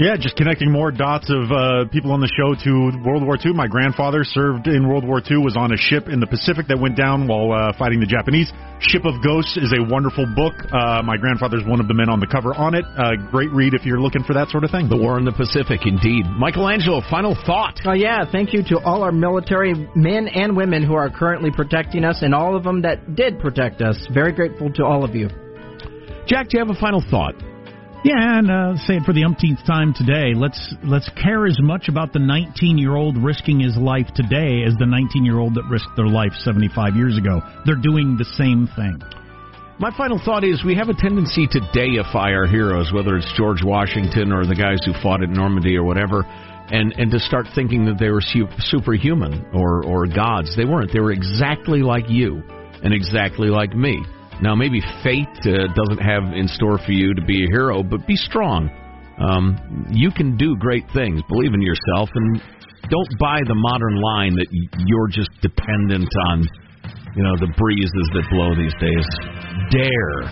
Yeah, 0.00 0.16
just 0.16 0.34
connecting 0.34 0.72
more 0.72 0.90
dots 0.90 1.28
of 1.28 1.52
uh, 1.52 1.84
people 1.92 2.12
on 2.12 2.24
the 2.24 2.32
show 2.32 2.56
to 2.56 3.04
World 3.04 3.20
War 3.20 3.36
II. 3.36 3.52
My 3.52 3.68
grandfather 3.68 4.24
served 4.24 4.66
in 4.66 4.88
World 4.88 5.04
War 5.04 5.20
II, 5.20 5.44
was 5.44 5.60
on 5.60 5.72
a 5.72 5.76
ship 5.76 6.08
in 6.08 6.20
the 6.20 6.26
Pacific 6.26 6.68
that 6.68 6.80
went 6.80 6.96
down 6.96 7.28
while 7.28 7.52
uh, 7.52 7.76
fighting 7.76 8.00
the 8.00 8.08
Japanese. 8.08 8.48
Ship 8.80 9.04
of 9.04 9.20
Ghosts 9.20 9.60
is 9.60 9.76
a 9.76 9.84
wonderful 9.92 10.24
book. 10.32 10.56
Uh, 10.72 11.04
my 11.04 11.20
grandfather's 11.20 11.68
one 11.68 11.84
of 11.84 11.86
the 11.86 11.92
men 11.92 12.08
on 12.08 12.16
the 12.16 12.26
cover 12.26 12.56
on 12.56 12.72
it. 12.72 12.88
Uh, 12.96 13.12
great 13.28 13.52
read 13.52 13.74
if 13.76 13.84
you're 13.84 14.00
looking 14.00 14.24
for 14.24 14.32
that 14.32 14.48
sort 14.48 14.64
of 14.64 14.72
thing. 14.72 14.88
The 14.88 14.96
War 14.96 15.20
in 15.20 15.28
the 15.28 15.36
Pacific, 15.36 15.84
indeed. 15.84 16.24
Michelangelo, 16.32 17.04
final 17.12 17.36
thought. 17.44 17.76
Oh 17.84 17.92
yeah, 17.92 18.24
thank 18.24 18.56
you 18.56 18.64
to 18.72 18.80
all 18.80 19.04
our 19.04 19.12
military 19.12 19.76
men 19.92 20.28
and 20.32 20.56
women 20.56 20.80
who 20.80 20.94
are 20.94 21.12
currently 21.12 21.52
protecting 21.52 22.08
us, 22.08 22.24
and 22.24 22.34
all 22.34 22.56
of 22.56 22.64
them 22.64 22.80
that 22.88 23.16
did 23.16 23.38
protect 23.38 23.84
us. 23.84 24.00
Very 24.16 24.32
grateful 24.32 24.72
to 24.80 24.82
all 24.82 25.04
of 25.04 25.14
you. 25.14 25.28
Jack, 26.24 26.48
do 26.48 26.56
you 26.56 26.64
have 26.64 26.74
a 26.74 26.80
final 26.80 27.04
thought? 27.04 27.34
Yeah, 28.02 28.38
and 28.38 28.50
uh, 28.50 28.76
say 28.86 28.96
it 28.96 29.04
for 29.04 29.12
the 29.12 29.24
umpteenth 29.24 29.60
time 29.66 29.92
today. 29.92 30.32
Let's 30.34 30.74
let's 30.82 31.10
care 31.22 31.46
as 31.46 31.58
much 31.60 31.88
about 31.88 32.14
the 32.14 32.18
19 32.18 32.78
year 32.78 32.96
old 32.96 33.18
risking 33.18 33.60
his 33.60 33.76
life 33.76 34.08
today 34.14 34.64
as 34.64 34.72
the 34.80 34.86
19 34.86 35.22
year 35.22 35.38
old 35.38 35.54
that 35.56 35.68
risked 35.68 35.96
their 35.96 36.08
life 36.08 36.32
75 36.40 36.96
years 36.96 37.18
ago. 37.18 37.42
They're 37.66 37.76
doing 37.76 38.16
the 38.16 38.24
same 38.24 38.68
thing. 38.74 39.02
My 39.78 39.94
final 39.96 40.18
thought 40.24 40.44
is 40.44 40.64
we 40.64 40.74
have 40.76 40.88
a 40.88 40.94
tendency 40.94 41.46
to 41.52 41.60
deify 41.76 42.32
our 42.32 42.46
heroes, 42.46 42.90
whether 42.90 43.16
it's 43.18 43.30
George 43.36 43.62
Washington 43.62 44.32
or 44.32 44.46
the 44.46 44.56
guys 44.56 44.80
who 44.86 44.94
fought 45.02 45.22
at 45.22 45.28
Normandy 45.28 45.76
or 45.76 45.84
whatever, 45.84 46.24
and 46.24 46.94
and 46.96 47.10
to 47.10 47.18
start 47.18 47.48
thinking 47.54 47.84
that 47.84 47.98
they 47.98 48.08
were 48.08 48.22
su- 48.24 48.48
superhuman 48.60 49.44
or 49.52 49.84
or 49.84 50.06
gods. 50.06 50.56
They 50.56 50.64
weren't. 50.64 50.90
They 50.90 51.00
were 51.00 51.12
exactly 51.12 51.82
like 51.82 52.08
you 52.08 52.42
and 52.82 52.94
exactly 52.94 53.48
like 53.48 53.76
me. 53.76 54.02
Now 54.42 54.54
maybe 54.54 54.80
fate 55.02 55.28
uh, 55.44 55.68
doesn't 55.74 56.00
have 56.00 56.32
in 56.34 56.48
store 56.48 56.78
for 56.78 56.92
you 56.92 57.14
to 57.14 57.22
be 57.22 57.44
a 57.44 57.48
hero, 57.48 57.82
but 57.82 58.06
be 58.06 58.16
strong. 58.16 58.70
Um, 59.20 59.86
you 59.92 60.10
can 60.10 60.36
do 60.36 60.56
great 60.56 60.84
things. 60.94 61.20
Believe 61.28 61.52
in 61.52 61.60
yourself 61.60 62.08
and 62.14 62.40
don't 62.88 63.12
buy 63.20 63.38
the 63.46 63.54
modern 63.54 64.00
line 64.00 64.34
that 64.34 64.48
you're 64.86 65.08
just 65.08 65.30
dependent 65.42 66.08
on 66.30 66.48
you 67.16 67.22
know, 67.22 67.34
the 67.36 67.50
breezes 67.58 68.08
that 68.14 68.24
blow 68.30 68.54
these 68.54 68.74
days. 68.78 69.06
Dare. 69.74 70.24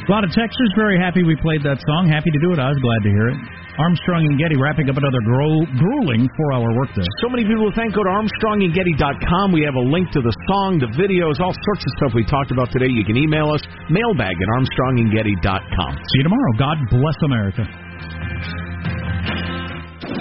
A 0.00 0.10
lot 0.10 0.24
of 0.24 0.30
texters 0.30 0.72
very 0.74 0.98
happy 0.98 1.22
we 1.22 1.36
played 1.42 1.62
that 1.62 1.78
song. 1.86 2.08
Happy 2.08 2.30
to 2.30 2.40
do 2.40 2.52
it. 2.52 2.58
I 2.58 2.70
was 2.70 2.78
glad 2.80 3.02
to 3.02 3.10
hear 3.10 3.28
it. 3.28 3.38
Armstrong 3.80 4.28
and 4.28 4.36
Getty 4.36 4.60
wrapping 4.60 4.92
up 4.92 4.96
another 5.00 5.22
gro- 5.24 5.64
grueling 5.80 6.28
four-hour 6.36 6.68
workday. 6.76 7.06
So 7.24 7.32
many 7.32 7.48
people 7.48 7.72
to 7.72 7.74
thank. 7.74 7.96
Go 7.96 8.04
to 8.04 8.12
ArmstrongandGetty.com. 8.12 9.52
We 9.56 9.64
have 9.64 9.74
a 9.74 9.86
link 9.88 10.12
to 10.12 10.20
the 10.20 10.34
song, 10.52 10.84
the 10.84 10.92
videos, 11.00 11.40
all 11.40 11.56
sorts 11.56 11.82
of 11.88 11.90
stuff 11.96 12.12
we 12.12 12.24
talked 12.28 12.52
about 12.52 12.68
today. 12.70 12.92
You 12.92 13.04
can 13.08 13.16
email 13.16 13.48
us, 13.48 13.64
mailbag 13.88 14.36
at 14.36 14.48
ArmstrongandGetty.com. 14.60 15.92
See 15.96 16.18
you 16.20 16.24
tomorrow. 16.28 16.52
God 16.60 16.76
bless 16.92 17.16
America. 17.24 17.64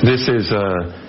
This 0.08 0.24
is 0.32 0.52
a 0.56 1.09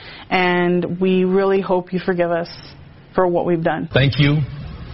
and 0.31 0.99
we 0.99 1.25
really 1.25 1.61
hope 1.61 1.93
you 1.93 1.99
forgive 1.99 2.31
us 2.31 2.49
for 3.13 3.27
what 3.27 3.45
we've 3.45 3.63
done. 3.63 3.89
Thank 3.93 4.17
you, 4.17 4.37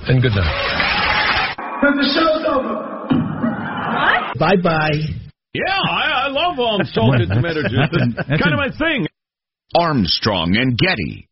and 0.08 0.22
good 0.22 0.34
night. 0.36 1.56
The 1.82 2.12
show's 2.14 2.44
over. 2.50 2.88
What? 3.94 4.38
Bye 4.40 4.56
bye. 4.62 5.00
Yeah, 5.54 5.64
I, 5.70 6.26
I 6.26 6.28
love 6.28 6.60
all 6.60 6.82
salted 6.84 7.30
tomatoes. 7.30 7.66
It's 7.72 8.44
kind 8.44 8.54
of 8.54 8.58
my 8.58 8.72
thing. 8.78 9.08
Armstrong 9.76 10.56
and 10.58 10.78
Getty. 10.78 11.30